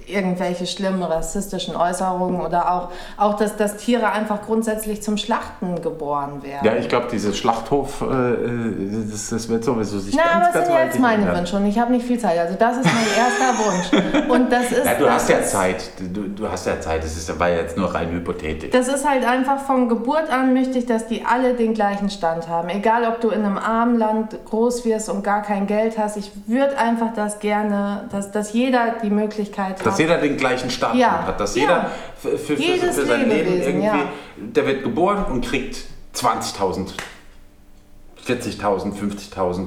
[0.05, 6.43] irgendwelche schlimmen rassistischen Äußerungen oder auch, auch dass, dass Tiere einfach grundsätzlich zum Schlachten geboren
[6.43, 6.65] werden.
[6.65, 10.53] Ja, ich glaube, dieses Schlachthof, äh, äh, das, das wird sowieso sich Na, ganz, aber
[10.53, 11.37] ganz sind jetzt meine ändern.
[11.37, 12.37] Wünsche und ich habe nicht viel Zeit.
[12.37, 14.29] Also das ist mein erster Wunsch.
[14.29, 14.85] Und das ist.
[14.85, 15.91] Ja, du das hast ja Zeit.
[15.99, 17.01] Du, du hast ja Zeit.
[17.01, 18.71] Das ist, war ja jetzt nur rein Hypothetisch.
[18.71, 22.49] Das ist halt einfach von Geburt an möchte ich, dass die alle den gleichen Stand
[22.49, 22.67] haben.
[22.67, 26.17] Egal, ob du in einem armen Land groß wirst und gar kein Geld hast.
[26.17, 29.99] Ich würde einfach das gerne, dass, dass jeder die Möglichkeit Dass hat.
[29.99, 31.25] jeder den gleichen Start Ja.
[31.27, 31.39] hat.
[31.39, 31.61] Dass Ja.
[31.61, 34.03] jeder für, für, für, für sein Leben irgendwie, ja.
[34.37, 35.77] der wird geboren und kriegt
[36.15, 36.91] 20.000,
[38.25, 39.65] 40.000, 50.000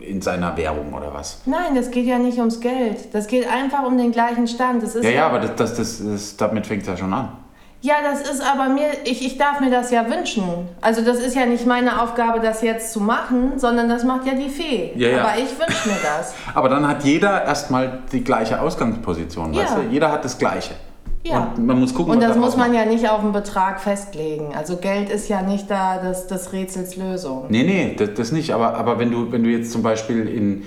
[0.00, 1.42] in seiner Währung oder was.
[1.46, 3.12] Nein, das geht ja nicht ums Geld.
[3.14, 4.82] Das geht einfach um den gleichen Stand.
[4.82, 7.32] Das ist Ja, ja, aber das, das, das, das, damit fängt es ja schon an.
[7.82, 10.44] Ja, das ist aber mir, ich, ich darf mir das ja wünschen.
[10.82, 14.34] Also das ist ja nicht meine Aufgabe, das jetzt zu machen, sondern das macht ja
[14.34, 14.92] die Fee.
[14.96, 15.20] Ja, ja.
[15.24, 16.34] Aber ich wünsche mir das.
[16.54, 19.62] Aber dann hat jeder erstmal die gleiche Ausgangsposition, Ja.
[19.62, 19.80] weißt du?
[19.90, 20.74] Jeder hat das Gleiche.
[21.22, 21.52] Ja.
[21.56, 24.54] Und man muss gucken, Und das muss man ja nicht auf einen Betrag festlegen.
[24.54, 27.44] Also Geld ist ja nicht da das, das Rätsels Lösung.
[27.50, 28.52] Nee, nee, das, das nicht.
[28.52, 30.64] Aber, aber wenn, du, wenn du jetzt zum Beispiel in,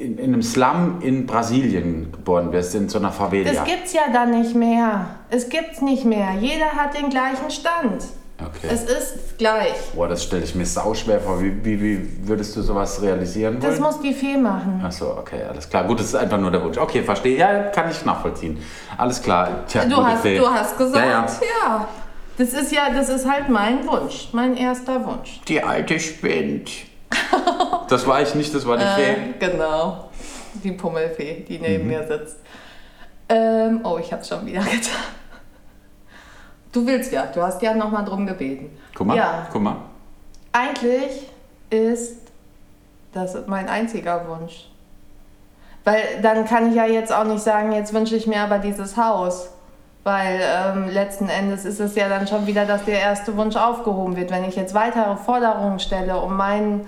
[0.00, 3.50] in, in einem Slum in Brasilien geboren wirst, in so einer Favela.
[3.50, 5.06] Das gibt's ja dann nicht mehr.
[5.30, 6.28] Es gibt's nicht mehr.
[6.40, 8.04] Jeder hat den gleichen Stand.
[8.46, 8.68] Okay.
[8.72, 9.74] Es ist gleich.
[9.94, 11.40] Boah, das stelle ich mir sauschwer vor.
[11.40, 13.82] Wie, wie, wie würdest du sowas realisieren Das wollen?
[13.82, 14.82] muss die Fee machen.
[14.84, 15.84] Ach so, okay, alles klar.
[15.84, 16.78] Gut, das ist einfach nur der Wunsch.
[16.78, 17.38] Okay, verstehe.
[17.38, 18.58] Ja, kann ich nachvollziehen.
[18.96, 19.64] Alles klar.
[19.68, 20.38] Tja, Du hast, Fee.
[20.38, 21.26] du hast gesagt, Ja, ja.
[21.66, 21.88] ja.
[22.38, 25.40] Das ist ja, das ist halt mein Wunsch, mein erster Wunsch.
[25.48, 26.70] Die alte spinnt.
[27.88, 29.10] das war ich nicht, das war die Fee.
[29.10, 30.08] Äh, genau.
[30.64, 31.62] Die Pummelfee, die Mhm.
[31.64, 32.36] neben mir sitzt.
[33.28, 35.02] Ähm, oh, ich hab's schon wieder getan.
[36.72, 38.70] Du willst ja, du hast ja nochmal drum gebeten.
[38.94, 39.76] Guck mal, Ja, guck mal.
[40.52, 41.28] eigentlich
[41.70, 42.16] ist
[43.12, 44.68] das mein einziger Wunsch.
[45.84, 48.96] Weil dann kann ich ja jetzt auch nicht sagen, jetzt wünsche ich mir aber dieses
[48.96, 49.50] Haus.
[50.04, 54.16] Weil ähm, letzten Endes ist es ja dann schon wieder, dass der erste Wunsch aufgehoben
[54.16, 54.30] wird.
[54.30, 56.86] Wenn ich jetzt weitere Forderungen stelle, um meinen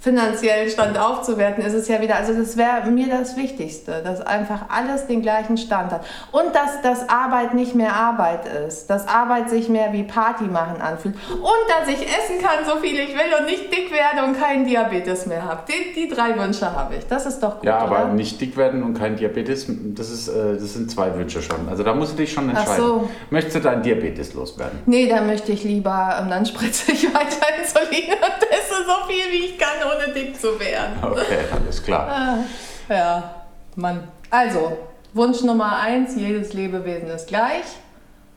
[0.00, 4.62] finanziellen Stand aufzuwerten, ist es ja wieder, also das wäre mir das Wichtigste, dass einfach
[4.70, 6.04] alles den gleichen Stand hat.
[6.32, 10.80] Und dass, dass Arbeit nicht mehr Arbeit ist, dass Arbeit sich mehr wie Party machen
[10.80, 14.40] anfühlt und dass ich essen kann, so viel ich will und nicht dick werde und
[14.40, 15.62] keinen Diabetes mehr habe.
[15.68, 17.06] Die, die drei Wünsche habe ich.
[17.06, 18.08] Das ist doch gut, Ja, aber oder?
[18.14, 21.68] nicht dick werden und kein Diabetes, das, ist, äh, das sind zwei Wünsche schon.
[21.68, 22.84] Also da musst du dich schon Ach entscheiden.
[22.84, 23.10] so.
[23.28, 24.78] Möchtest du deinen Diabetes loswerden?
[24.86, 29.30] Nee, dann möchte ich lieber, ähm, dann spritze ich weiter Insulin und esse so viel,
[29.32, 30.96] wie ich kann, ohne dick zu werden.
[31.02, 32.08] Okay, alles klar.
[32.88, 33.34] Ah, ja,
[33.76, 34.02] Mann.
[34.30, 34.76] Also,
[35.14, 37.64] Wunsch Nummer eins, jedes Lebewesen ist gleich.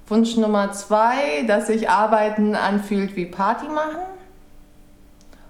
[0.07, 3.97] Wunsch Nummer zwei, dass sich Arbeiten anfühlt wie Party machen.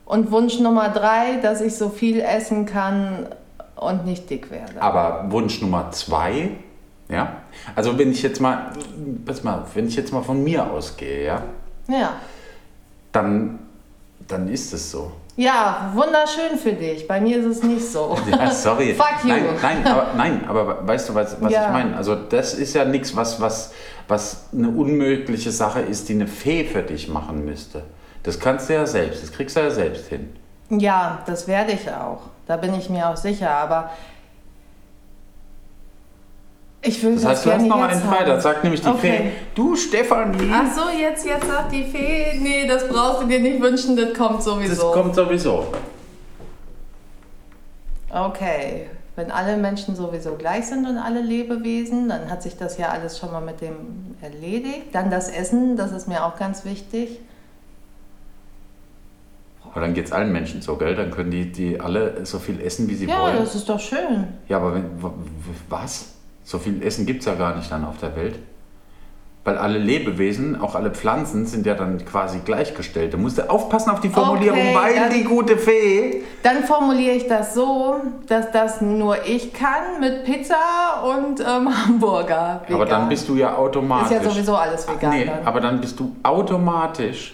[0.06, 3.28] Und Wunsch Nummer drei, dass ich so viel essen kann
[3.76, 4.82] und nicht dick werde.
[4.82, 6.52] Aber Wunsch Nummer zwei,
[7.10, 7.38] ja,
[7.76, 8.72] also wenn ich jetzt mal,
[9.26, 11.42] pass mal, wenn ich jetzt mal von mir ausgehe, ja,
[11.88, 12.14] Ja.
[13.12, 13.60] dann,
[14.28, 15.12] dann ist es so.
[15.36, 17.08] Ja, wunderschön für dich.
[17.08, 18.16] Bei mir ist es nicht so.
[18.30, 18.94] Ja, sorry.
[18.98, 19.30] Fuck you.
[19.30, 21.66] Nein, nein, aber, nein, aber weißt du, was, was Ja.
[21.68, 21.98] ich meine?
[21.98, 23.72] Also das ist ja nichts, was, was,
[24.08, 27.84] was eine unmögliche Sache ist, die eine Fee für dich machen müsste.
[28.22, 30.36] Das kannst du ja selbst, das kriegst du ja selbst hin.
[30.70, 32.20] Ja, das werde ich auch.
[32.46, 33.50] Da bin ich mir auch sicher.
[33.52, 33.90] Aber
[36.84, 38.26] ich will Das das, heißt, du hast gerne noch jetzt einen frei, haben.
[38.30, 39.00] da sagt nämlich die Okay.
[39.18, 43.40] Fee, du Stefanie, Ach so, jetzt, jetzt sagt die Fee, nee, das brauchst du dir
[43.40, 44.92] nicht wünschen, das kommt das sowieso.
[44.92, 45.68] kommt sowieso.
[48.10, 52.90] Okay, Wenn alle Menschen sowieso gleich sind und alle Lebewesen, dann hat sich das ja
[52.90, 54.88] alles schon mal mit dem erledigt.
[54.92, 57.20] Dann das Essen, das ist mir auch ganz wichtig.
[59.72, 60.96] Aber dann geht es allen Menschen so, gell?
[60.96, 63.38] Dann können die, die alle so viel essen, wie sie Ja, wollen.
[63.38, 64.28] das ist doch schön.
[64.48, 64.86] Ja, aber wenn,
[65.70, 66.13] was?
[66.44, 68.40] So viel Essen gibt es ja gar nicht dann auf der Welt.
[69.46, 73.14] Weil alle Lebewesen, auch alle Pflanzen, sind ja dann quasi gleichgestellt.
[73.14, 76.24] Du musst ja aufpassen auf die Formulierung, Okay, weil dann- die gute Fee.
[76.44, 77.96] Dann formuliere ich das so,
[78.28, 80.56] dass das nur ich kann mit Pizza
[81.04, 82.62] und ähm, Hamburger.
[82.70, 83.10] Aber dann vegan.
[83.10, 84.12] bist du ja Ist automatisch.
[84.12, 85.10] ja sowieso alles vegan.
[85.12, 85.46] Nee, dann.
[85.46, 87.34] aber dann bist du automatisch.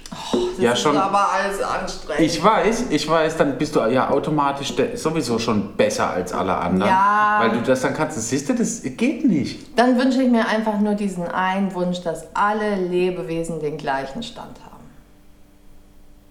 [0.60, 0.98] Das ja, ist schon.
[0.98, 2.22] aber alles anstrengend.
[2.22, 6.91] Ich weiß, ich weiß, dann bist du ja automatisch sowieso schon besser als alle anderen.
[6.91, 7.38] Ja.
[7.39, 8.17] Weil du das dann kannst.
[8.17, 9.78] Das siehst du, das geht nicht.
[9.78, 14.60] Dann wünsche ich mir einfach nur diesen einen Wunsch, dass alle Lebewesen den gleichen Stand
[14.65, 14.84] haben.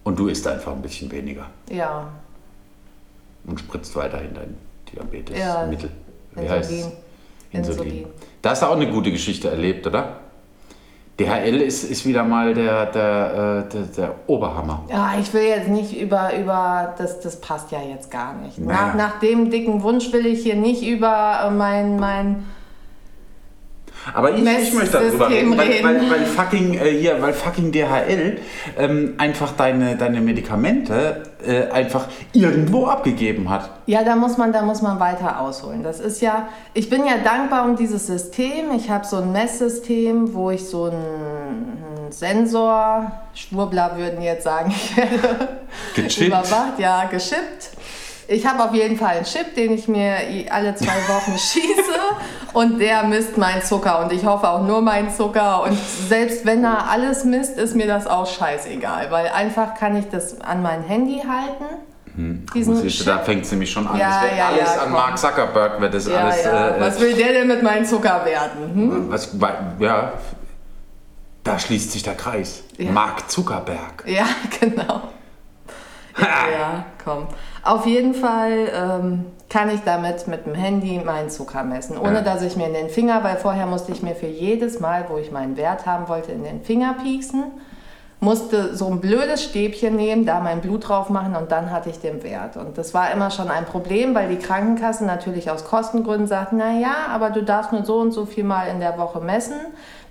[0.03, 2.07] Und du isst einfach ein bisschen weniger Ja,
[3.45, 4.57] und spritzt weiterhin dein
[4.93, 5.91] Ja, Diabetesmittel.
[6.35, 6.77] Wie heißt es?
[6.77, 6.97] Insulin.
[7.51, 7.85] Insulin.
[7.87, 8.05] Insulin.
[8.41, 10.19] Da hast du auch eine gute Geschichte erlebt, oder?
[11.19, 14.83] DHL ist, ist wieder mal der, der, äh, der, der Oberhammer.
[14.89, 18.57] Ja, ich will jetzt nicht über, über das, das passt ja jetzt gar nicht.
[18.57, 18.87] Naja.
[18.87, 22.45] Nach, nach dem dicken Wunsch will ich hier nicht über äh, mein, mein
[24.13, 28.37] Aber ich, ich möchte darüber reden, weil, weil, weil, fucking, äh, hier, weil fucking DHL
[28.77, 33.69] ähm, einfach deine, deine Medikamente äh, einfach irgendwo abgegeben hat.
[33.85, 35.83] Ja, da muss man, da muss man weiter ausholen.
[35.83, 38.71] Das ist ja, ich bin ja dankbar um dieses System.
[38.75, 44.97] Ich habe so ein Messsystem, wo ich so einen Sensor, Schwurbler würden jetzt sagen, ich
[44.97, 45.59] werde
[45.95, 46.27] Gechippt.
[46.27, 47.71] überwacht, ja, geschippt.
[48.31, 50.13] Ich habe auf jeden Fall einen Chip, den ich mir
[50.51, 51.99] alle zwei Wochen schieße
[52.53, 55.75] und der misst meinen Zucker und ich hoffe auch nur meinen Zucker und
[56.07, 60.39] selbst wenn er alles misst, ist mir das auch scheißegal, weil einfach kann ich das
[60.41, 61.65] an mein Handy halten.
[62.53, 63.97] Diesen Siehst da fängt es nämlich schon an.
[63.97, 64.91] Ja, das ja, alles ja, an komm.
[64.91, 66.43] Mark Zuckerberg, wird das Ja, alles.
[66.43, 66.67] ja.
[66.75, 68.73] Äh, Was will der denn mit meinem Zucker werden?
[68.73, 69.05] Hm?
[69.09, 70.11] was, wa- ja,
[71.45, 72.63] da schließt sich der Kreis.
[72.77, 72.91] Ja.
[72.91, 74.03] Mark Zuckerberg.
[74.05, 74.25] Ja,
[74.59, 75.01] genau.
[76.59, 77.27] Ja, komm.
[77.63, 82.21] Auf jeden Fall ähm, kann ich damit mit dem Handy meinen Zucker messen, ohne Ja.
[82.21, 85.17] dass ich mir in den Finger, weil vorher musste ich mir für jedes Mal, wo
[85.17, 87.43] ich meinen Wert haben wollte, in den Finger pieksen,
[88.21, 91.99] musste so ein blödes Stäbchen nehmen, da mein Blut drauf machen und dann hatte ich
[91.99, 92.57] den Wert.
[92.57, 96.71] Und das war immer schon ein Problem, weil die Krankenkasse natürlich aus Kostengründen sagt, na
[96.77, 99.55] ja, aber du darfst nur so und so viel Mal in der Woche messen,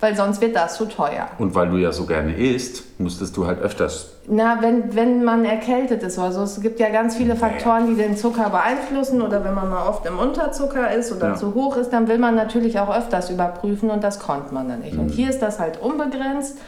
[0.00, 1.28] weil sonst wird das zu teuer.
[1.38, 4.12] Und weil du ja so gerne isst, musstest du halt öfters.
[4.26, 6.42] Na, wenn, wenn man erkältet ist oder so.
[6.42, 9.22] Es gibt ja ganz viele Faktoren, die den Zucker beeinflussen.
[9.22, 11.34] Oder wenn man mal oft im Unterzucker ist oder Ja.
[11.34, 14.80] zu hoch ist, dann will man natürlich auch öfters überprüfen und das konnte man dann
[14.80, 14.94] nicht.
[14.94, 15.00] Mhm.
[15.00, 16.58] Und hier ist das halt unbegrenzt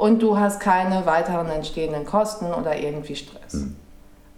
[0.00, 3.52] und du hast keine weiteren entstehenden Kosten oder irgendwie Stress.
[3.52, 3.76] Mhm.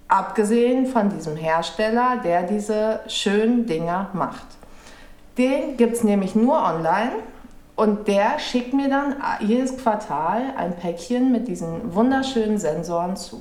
[0.08, 4.46] Abgesehen von diesem Hersteller, der diese schönen Dinger macht.
[5.38, 7.12] Den gibt es nämlich nur online
[7.76, 13.40] und der schickt mir dann jedes Quartal ein Päckchen mit diesen wunderschönen Sensoren zu.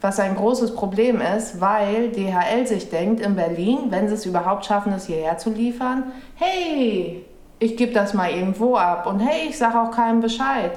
[0.00, 4.64] Was ein großes Problem ist, weil DHL sich denkt in Berlin, wenn sie es überhaupt
[4.66, 7.24] schaffen, es hierher zu liefern, hey,
[7.62, 10.72] ich gebe das mal irgendwo ab und hey, ich sage auch keinem Bescheid.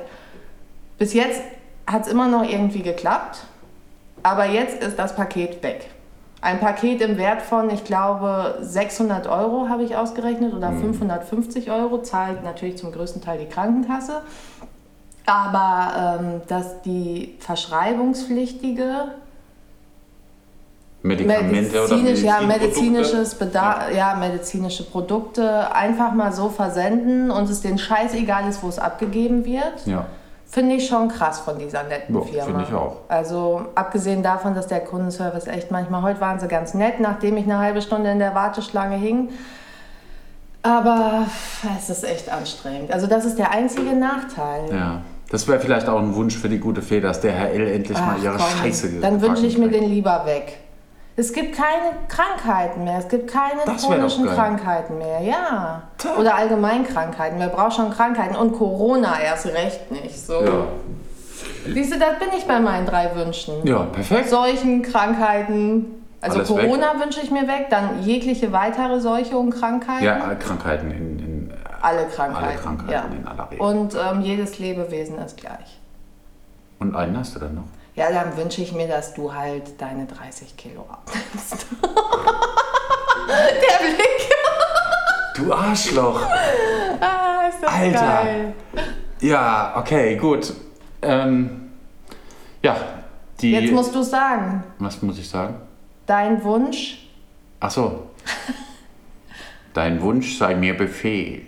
[0.99, 1.41] Bis jetzt
[1.87, 3.39] hat es immer noch irgendwie geklappt,
[4.21, 5.89] aber jetzt ist das Paket weg.
[6.41, 12.03] Ein Paket im Wert von, ich glaube, 600 Euro habe ich ausgerechnet oder 550 Euro,
[12.03, 14.21] zahlt natürlich zum größten Teil die Krankenkasse.
[15.25, 19.07] Aber ähm, dass die verschreibungspflichtige
[21.05, 24.15] Medikamente oder medizinisch, ja, medizinisches Bedarf, ja.
[24.15, 29.85] medizinische Produkte einfach mal so versenden und es denen scheißegal ist, wo es abgegeben wird.
[29.85, 30.07] Ja.
[30.47, 32.45] Finde ich schon krass von dieser netten Ja, Firma.
[32.45, 32.97] finde ich auch.
[33.07, 37.43] Also abgesehen davon, dass der Kundenservice echt manchmal, heute waren sie ganz nett, nachdem ich
[37.43, 39.29] eine halbe Stunde in der Warteschlange hing.
[40.63, 41.25] Aber
[41.77, 42.91] es ist echt anstrengend.
[42.91, 44.71] Also das ist der einzige Nachteil.
[44.71, 45.01] Ja.
[45.29, 48.23] Das wäre vielleicht auch ein Wunsch für die gute Fee, dass DHL endlich mal Ach,
[48.23, 50.59] ihre komm, Scheiße Dann wünsche ich mir den lieber weg.
[51.17, 52.99] Es gibt keine Krankheiten mehr.
[52.99, 54.25] Es gibt keine Das chronischen.
[54.25, 55.21] Krankheiten mehr.
[55.21, 55.83] Ja.
[55.97, 56.15] Tja.
[56.17, 57.39] Oder allgemein Krankheiten.
[57.39, 58.35] Wer braucht schon Krankheiten?
[58.35, 60.19] Und Corona erst recht nicht.
[60.19, 60.43] So.
[60.43, 60.67] Ja.
[61.73, 63.65] Siehst du, das bin ich bei meinen drei Wünschen.
[63.65, 64.29] ja, perfekt.
[64.29, 66.03] Seuchen, Krankheiten.
[66.21, 70.03] Also Alles Corona wünsche ich mir weg, dann jegliche weitere Seuche und Krankheiten.
[70.03, 72.45] Ja, Krankheiten in, in Alle Krankheiten.
[72.45, 73.17] Alle Krankheiten ja.
[73.17, 73.61] in aller Regel.
[73.63, 75.79] Und ähm, jedes Lebewesen ist gleich.
[76.79, 77.63] Und einen hast du dann noch.
[77.95, 81.65] Ja, dann wünsche ich mir, dass du halt deine 30 Kilo abnimmst.
[83.29, 84.29] Der Blick.
[85.35, 86.21] Du Arschloch!
[86.99, 87.99] Ah, ist das Alter.
[88.23, 88.53] geil.
[89.21, 90.53] Ja, okay, gut.
[91.01, 91.71] Ähm,
[92.61, 92.75] ja,
[93.39, 93.51] die.
[93.51, 95.55] Jetzt musst du sagen, was muss ich sagen?
[96.05, 97.07] dein Wunsch.
[97.59, 98.07] Ach so.
[99.73, 101.41] Dein Wunsch sei mir Befehl.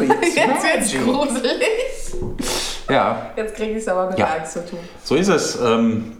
[0.00, 1.77] Jetzt wird's gruselig.
[2.90, 4.28] Ja, Jetzt kriege ich es aber mit Ja.
[4.38, 4.78] Angst zu tun.
[5.04, 5.60] so ist es.
[5.60, 6.16] Ähm,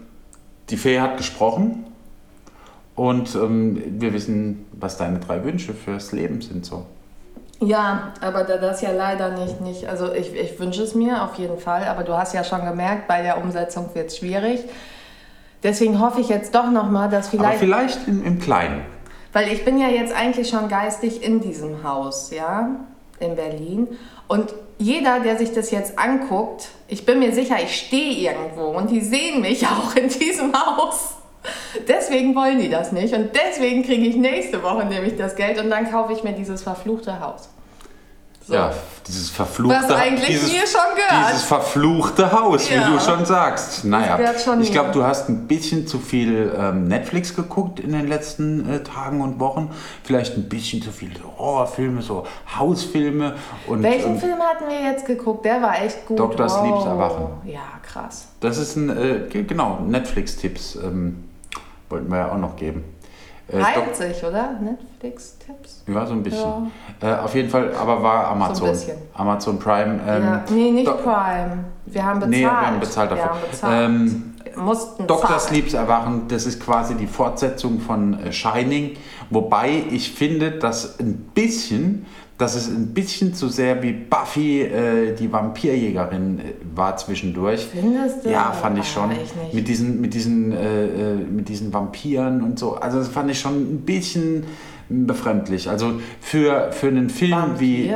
[0.69, 1.83] die Fee hat gesprochen
[2.95, 6.63] und ähm, wir wissen, was deine drei Wünsche fürs Leben sind.
[6.65, 6.85] So.
[7.59, 11.35] Ja, aber da das ja leider nicht, nicht also ich, ich wünsche es mir auf
[11.39, 14.59] jeden Fall, aber du hast ja schon gemerkt, bei der Umsetzung wird es schwierig.
[15.63, 18.81] Deswegen hoffe ich jetzt doch nochmal, dass Aber vielleicht, vielleicht im, im Kleinen.
[19.33, 22.69] weil ich bin ja jetzt eigentlich schon geistig in diesem Haus, ja,
[23.19, 23.87] in Berlin.
[24.27, 28.89] Und jeder, der sich das jetzt anguckt, ich bin mir sicher, ich stehe irgendwo und
[28.89, 31.15] die sehen mich auch in diesem Haus.
[31.87, 35.69] Deswegen wollen die das nicht und deswegen kriege ich nächste Woche nämlich das Geld und
[35.69, 37.49] dann kaufe ich mir dieses verfluchte Haus.
[38.49, 38.55] So.
[38.55, 38.71] Ja,
[39.07, 41.29] dieses verfluchte Was eigentlich dieses, mir schon gehört.
[41.29, 42.87] Dieses verfluchte Haus, Ja.
[42.87, 43.85] wie du schon sagst.
[43.85, 48.07] Naja, schon ich glaube, du hast ein bisschen zu viel ähm, Netflix geguckt in den
[48.07, 49.69] letzten äh, Tagen und Wochen.
[50.03, 52.25] Vielleicht ein bisschen zu viele Horrorfilme, so
[52.57, 53.35] Hausfilme.
[53.67, 55.45] Und, Welchen ähm, Film hatten wir jetzt geguckt?
[55.45, 56.17] Der war echt gut.
[56.17, 56.49] Dr.
[56.49, 57.27] Sleeps Erwachen.
[57.45, 58.29] Ja, krass.
[58.39, 61.23] Das ist ein, äh, ge- genau, Netflix-Tipps ähm,
[61.89, 62.83] wollten wir ja auch noch geben.
[63.51, 64.51] Äh, Doc- sich, oder?
[64.61, 65.83] Netflix-Tipps?
[65.87, 66.71] ja, so ein bisschen.
[67.01, 68.69] Äh, auf jeden Fall, aber war Amazon.
[68.69, 68.97] bisschen.
[69.13, 69.99] Amazon Prime.
[70.07, 70.43] Ähm, ja.
[70.49, 71.63] Nee, nicht Doc- Prime.
[71.85, 72.31] Wir haben bezahlt.
[72.31, 73.23] Nee, wir haben bezahlt dafür.
[73.25, 73.85] Wir haben bezahlt.
[73.89, 75.27] Ähm, Mussten Dr.
[75.27, 75.39] zahlen.
[75.39, 78.97] Sleeps Erwachen, das ist quasi die Fortsetzung von äh, Shining,
[79.29, 82.05] wobei ich finde, dass ein bisschen,
[82.39, 87.67] dass es ein bisschen zu sehr wie Buffy, äh, die Vampirjägerin, äh, war zwischendurch.
[87.71, 88.29] Findest du?
[88.31, 89.11] Ja, fand ich Ah, schon.
[89.11, 89.53] ich.
[89.53, 92.75] Mit diesen, mit diesen, äh, äh, mit diesen Vampiren und so.
[92.75, 94.45] Also das fand ich schon ein bisschen
[94.89, 95.69] befremdlich.
[95.69, 97.93] Also für, für einen Film wie.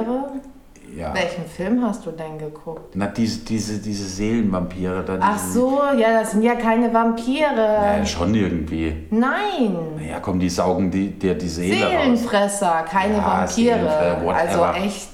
[0.96, 1.14] Ja.
[1.14, 2.96] Welchen Film hast du denn geguckt?
[2.96, 5.04] Na, diese, diese, diese Seelenvampire.
[5.04, 7.98] Da, Ach so, ja, das sind ja keine Vampire.
[8.00, 9.08] Ja, schon irgendwie.
[9.10, 9.76] Nein.
[9.98, 11.92] Naja, komm, die saugen die, dir die Seele raus.
[11.92, 13.48] Seelenfresser, keine Ja, Vampire.
[13.80, 15.10] Seelenfresser, Also echt.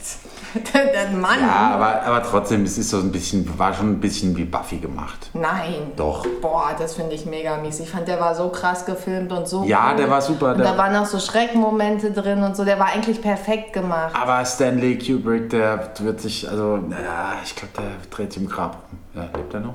[0.73, 1.39] Der Mann.
[1.41, 4.77] Ja, aber, aber trotzdem, es ist so ein bisschen, war schon ein bisschen wie Buffy
[4.77, 5.29] gemacht.
[5.33, 5.91] Nein.
[5.95, 6.25] Doch.
[6.41, 7.79] Boah, das finde ich mega mies.
[7.79, 9.97] Ich fand, der war so krass gefilmt und so Ja, cool.
[9.97, 12.65] der war super, Und da waren noch so Schreckmomente drin und so.
[12.65, 14.15] Der war eigentlich perfekt gemacht.
[14.19, 18.77] Aber Stanley Kubrick, der wird sich, also, naja, ich glaube, der dreht sich im Grab
[18.91, 18.97] um.
[19.21, 19.73] Ja, lebt er noch?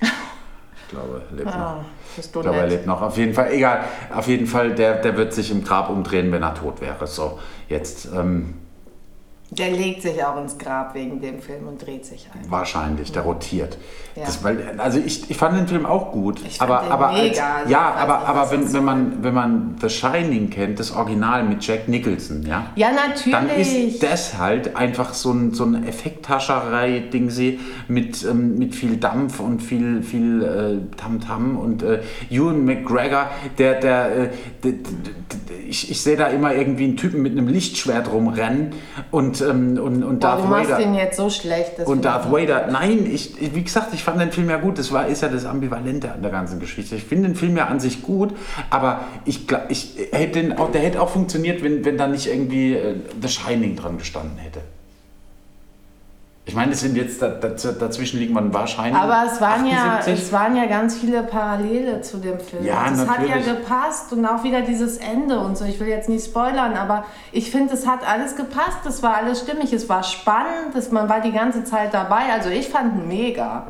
[0.92, 1.54] Ich glaube, er lebt noch.
[1.54, 1.84] Ah,
[2.16, 3.00] bist du Ich glaube, er lebt noch.
[3.00, 3.84] Auf jeden Fall, egal.
[4.12, 7.06] Auf jeden Fall, der, der wird sich im Grab umdrehen, wenn er tot wäre.
[7.06, 8.54] So, jetzt ähm,
[9.52, 12.48] Der legt sich auch ins Grab wegen dem Film und dreht sich ein.
[12.50, 13.78] wahrscheinlich, der rotiert.
[14.14, 14.24] Ja.
[14.24, 16.40] Das, weil, also ich, ich fand den Film auch gut.
[16.46, 19.22] Ich fand aber, den aber mega, Als, also ja, aber, nicht, aber wenn, wenn, man,
[19.24, 23.32] wenn man The Shining kennt, das Original mit Jack Nicholson, ja, Ja, natürlich.
[23.32, 27.30] dann ist das halt einfach so ein, so ein Effekthascherei-Ding
[27.88, 33.80] mit, ähm, mit viel Dampf und viel, viel äh, Tamtam und äh, Ewan McGregor, der,
[33.80, 34.28] der, äh,
[34.62, 38.72] d- d- d- ich, ich sehe da immer irgendwie einen Typen mit einem Lichtschwert rumrennen
[39.10, 40.82] und, ähm, und, und Boah, Darth du machst Vader.
[40.82, 41.78] den jetzt so schlecht.
[41.86, 44.78] Und Darth Vader, nein, ich, wie gesagt, ich fand den Film ja gut.
[44.78, 46.96] Das war, ist ja das Ambivalente an der ganzen Geschichte.
[46.96, 48.34] Ich finde den Film ja an sich gut,
[48.68, 52.74] aber ich, ich hätte den auch, der hätte auch funktioniert, wenn, wenn da nicht irgendwie
[52.74, 54.60] äh, The Shining dran gestanden hätte.
[56.46, 59.00] Ich meine, es sind jetzt da, da, dazwischen liegen man wahrscheinlich.
[59.00, 60.14] Aber es waren, ja, 78.
[60.14, 62.64] es waren ja ganz viele Parallele zu dem Film.
[62.64, 63.46] Ja, das hat natürlich.
[63.46, 65.64] ja gepasst und auch wieder dieses Ende und so.
[65.64, 68.78] Ich will jetzt nicht spoilern, aber ich finde, es hat alles gepasst.
[68.86, 69.72] Es war alles stimmig.
[69.72, 70.74] Es war spannend.
[70.74, 72.32] Es, man war die ganze Zeit dabei.
[72.32, 73.66] Also ich fand ihn mega.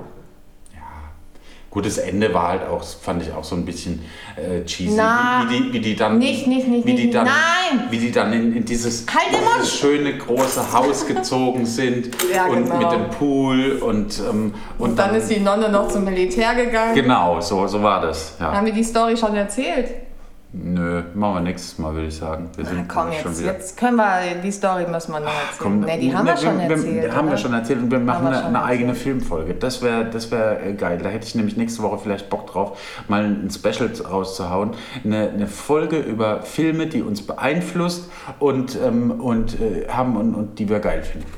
[1.71, 4.05] Gut, das Ende war halt auch, fand ich auch so ein bisschen
[4.35, 4.97] äh, cheesy.
[4.97, 6.19] Na, wie, die, wie die dann.
[6.19, 7.85] nicht, nicht, nicht, wie die dann, nein!
[7.91, 12.11] Wie die dann in, in dieses, Halt dieses schöne große Haus gezogen sind.
[12.35, 12.79] Ja, und genau.
[12.79, 14.21] mit dem Pool und.
[14.21, 16.95] Ähm, und, Und dann ist die Nonne noch zum Militär gegangen.
[16.95, 18.37] Genau, so, so war das.
[18.39, 18.53] Ja.
[18.53, 19.89] Haben wir die Story schon erzählt?
[20.53, 22.51] Nö, machen wir nächstes Mal, würde ich sagen.
[22.57, 23.53] Wir Na, sind komm, schon jetzt, wieder.
[23.53, 25.59] jetzt können wir, die Story müssen wir noch erzählen.
[25.61, 27.03] Komm, ne, die haben wir schon erzählt.
[27.03, 27.37] Wir, haben wir oder?
[27.37, 28.95] schon erzählt und wir machen wir eine, schon eine eigene.
[28.97, 29.55] Filmfolge.
[29.55, 30.99] Das wäre das wär äh, geil.
[31.01, 34.73] Da hätte ich nämlich nächste Woche vielleicht Bock drauf, mal ein Special rauszuhauen.
[35.05, 38.11] Eine, eine Folge über Filme, die uns beeinflusst
[38.41, 41.29] und, ähm, und äh, haben und, und die wir geil finden.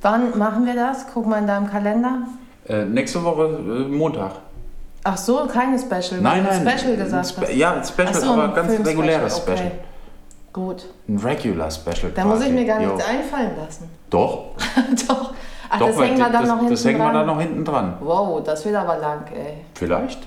[0.00, 1.06] Wann machen wir das?
[1.12, 2.26] Guck mal in deinem Kalender.
[2.66, 4.45] Äh, nächste Woche äh, Montag.
[5.08, 6.20] Ach so, keine Special.
[6.20, 6.68] Nein, nein.
[6.68, 7.54] Special gesagt Spe- hast.
[7.54, 9.56] Ja, ein Special, so, aber ein ganz Film-Special, reguläres okay.
[9.56, 9.72] Special.
[10.52, 10.86] Gut.
[11.08, 12.10] Ein Regular Special.
[12.12, 13.88] Da muss ich mir gar nichts einfallen lassen.
[14.10, 14.54] Doch,
[15.08, 15.32] Doch.
[15.68, 17.14] Ach, doch, das hängen wir dann das, noch hinten das hängen wir dran.
[17.14, 17.96] dann noch hinten dran.
[18.00, 19.64] Wow, das wird aber lang, ey.
[19.74, 20.26] Vielleicht.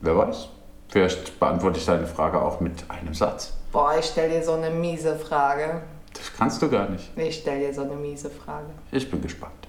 [0.00, 0.48] Wer weiß.
[0.88, 3.52] Vielleicht beantworte ich deine Frage auch mit einem Satz.
[3.70, 5.82] Boah, ich stell dir so eine miese Frage.
[6.14, 7.16] Das kannst du gar nicht.
[7.16, 8.66] Ich stell dir so eine miese Frage.
[8.90, 9.68] Ich bin gespannt.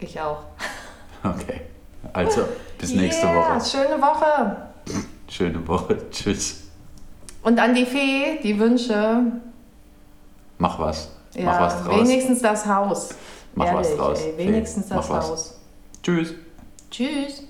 [0.00, 0.38] Ich auch.
[1.24, 1.62] Okay.
[2.12, 2.42] Also,
[2.78, 3.64] bis nächste yeah, Woche.
[3.64, 4.56] schöne Woche.
[5.28, 5.98] Schöne Woche.
[6.10, 6.64] Tschüss.
[7.42, 9.22] Und an die Fee die Wünsche.
[10.58, 11.10] Mach was.
[11.34, 12.00] Ja, Mach was draus.
[12.00, 13.10] wenigstens das Haus.
[13.54, 14.20] Mach was Ehrlich, draus.
[14.20, 15.28] Ey, Fee, wenigstens das mach was.
[15.28, 15.60] Haus.
[16.02, 16.34] Tschüss.
[16.90, 17.42] Tschüss.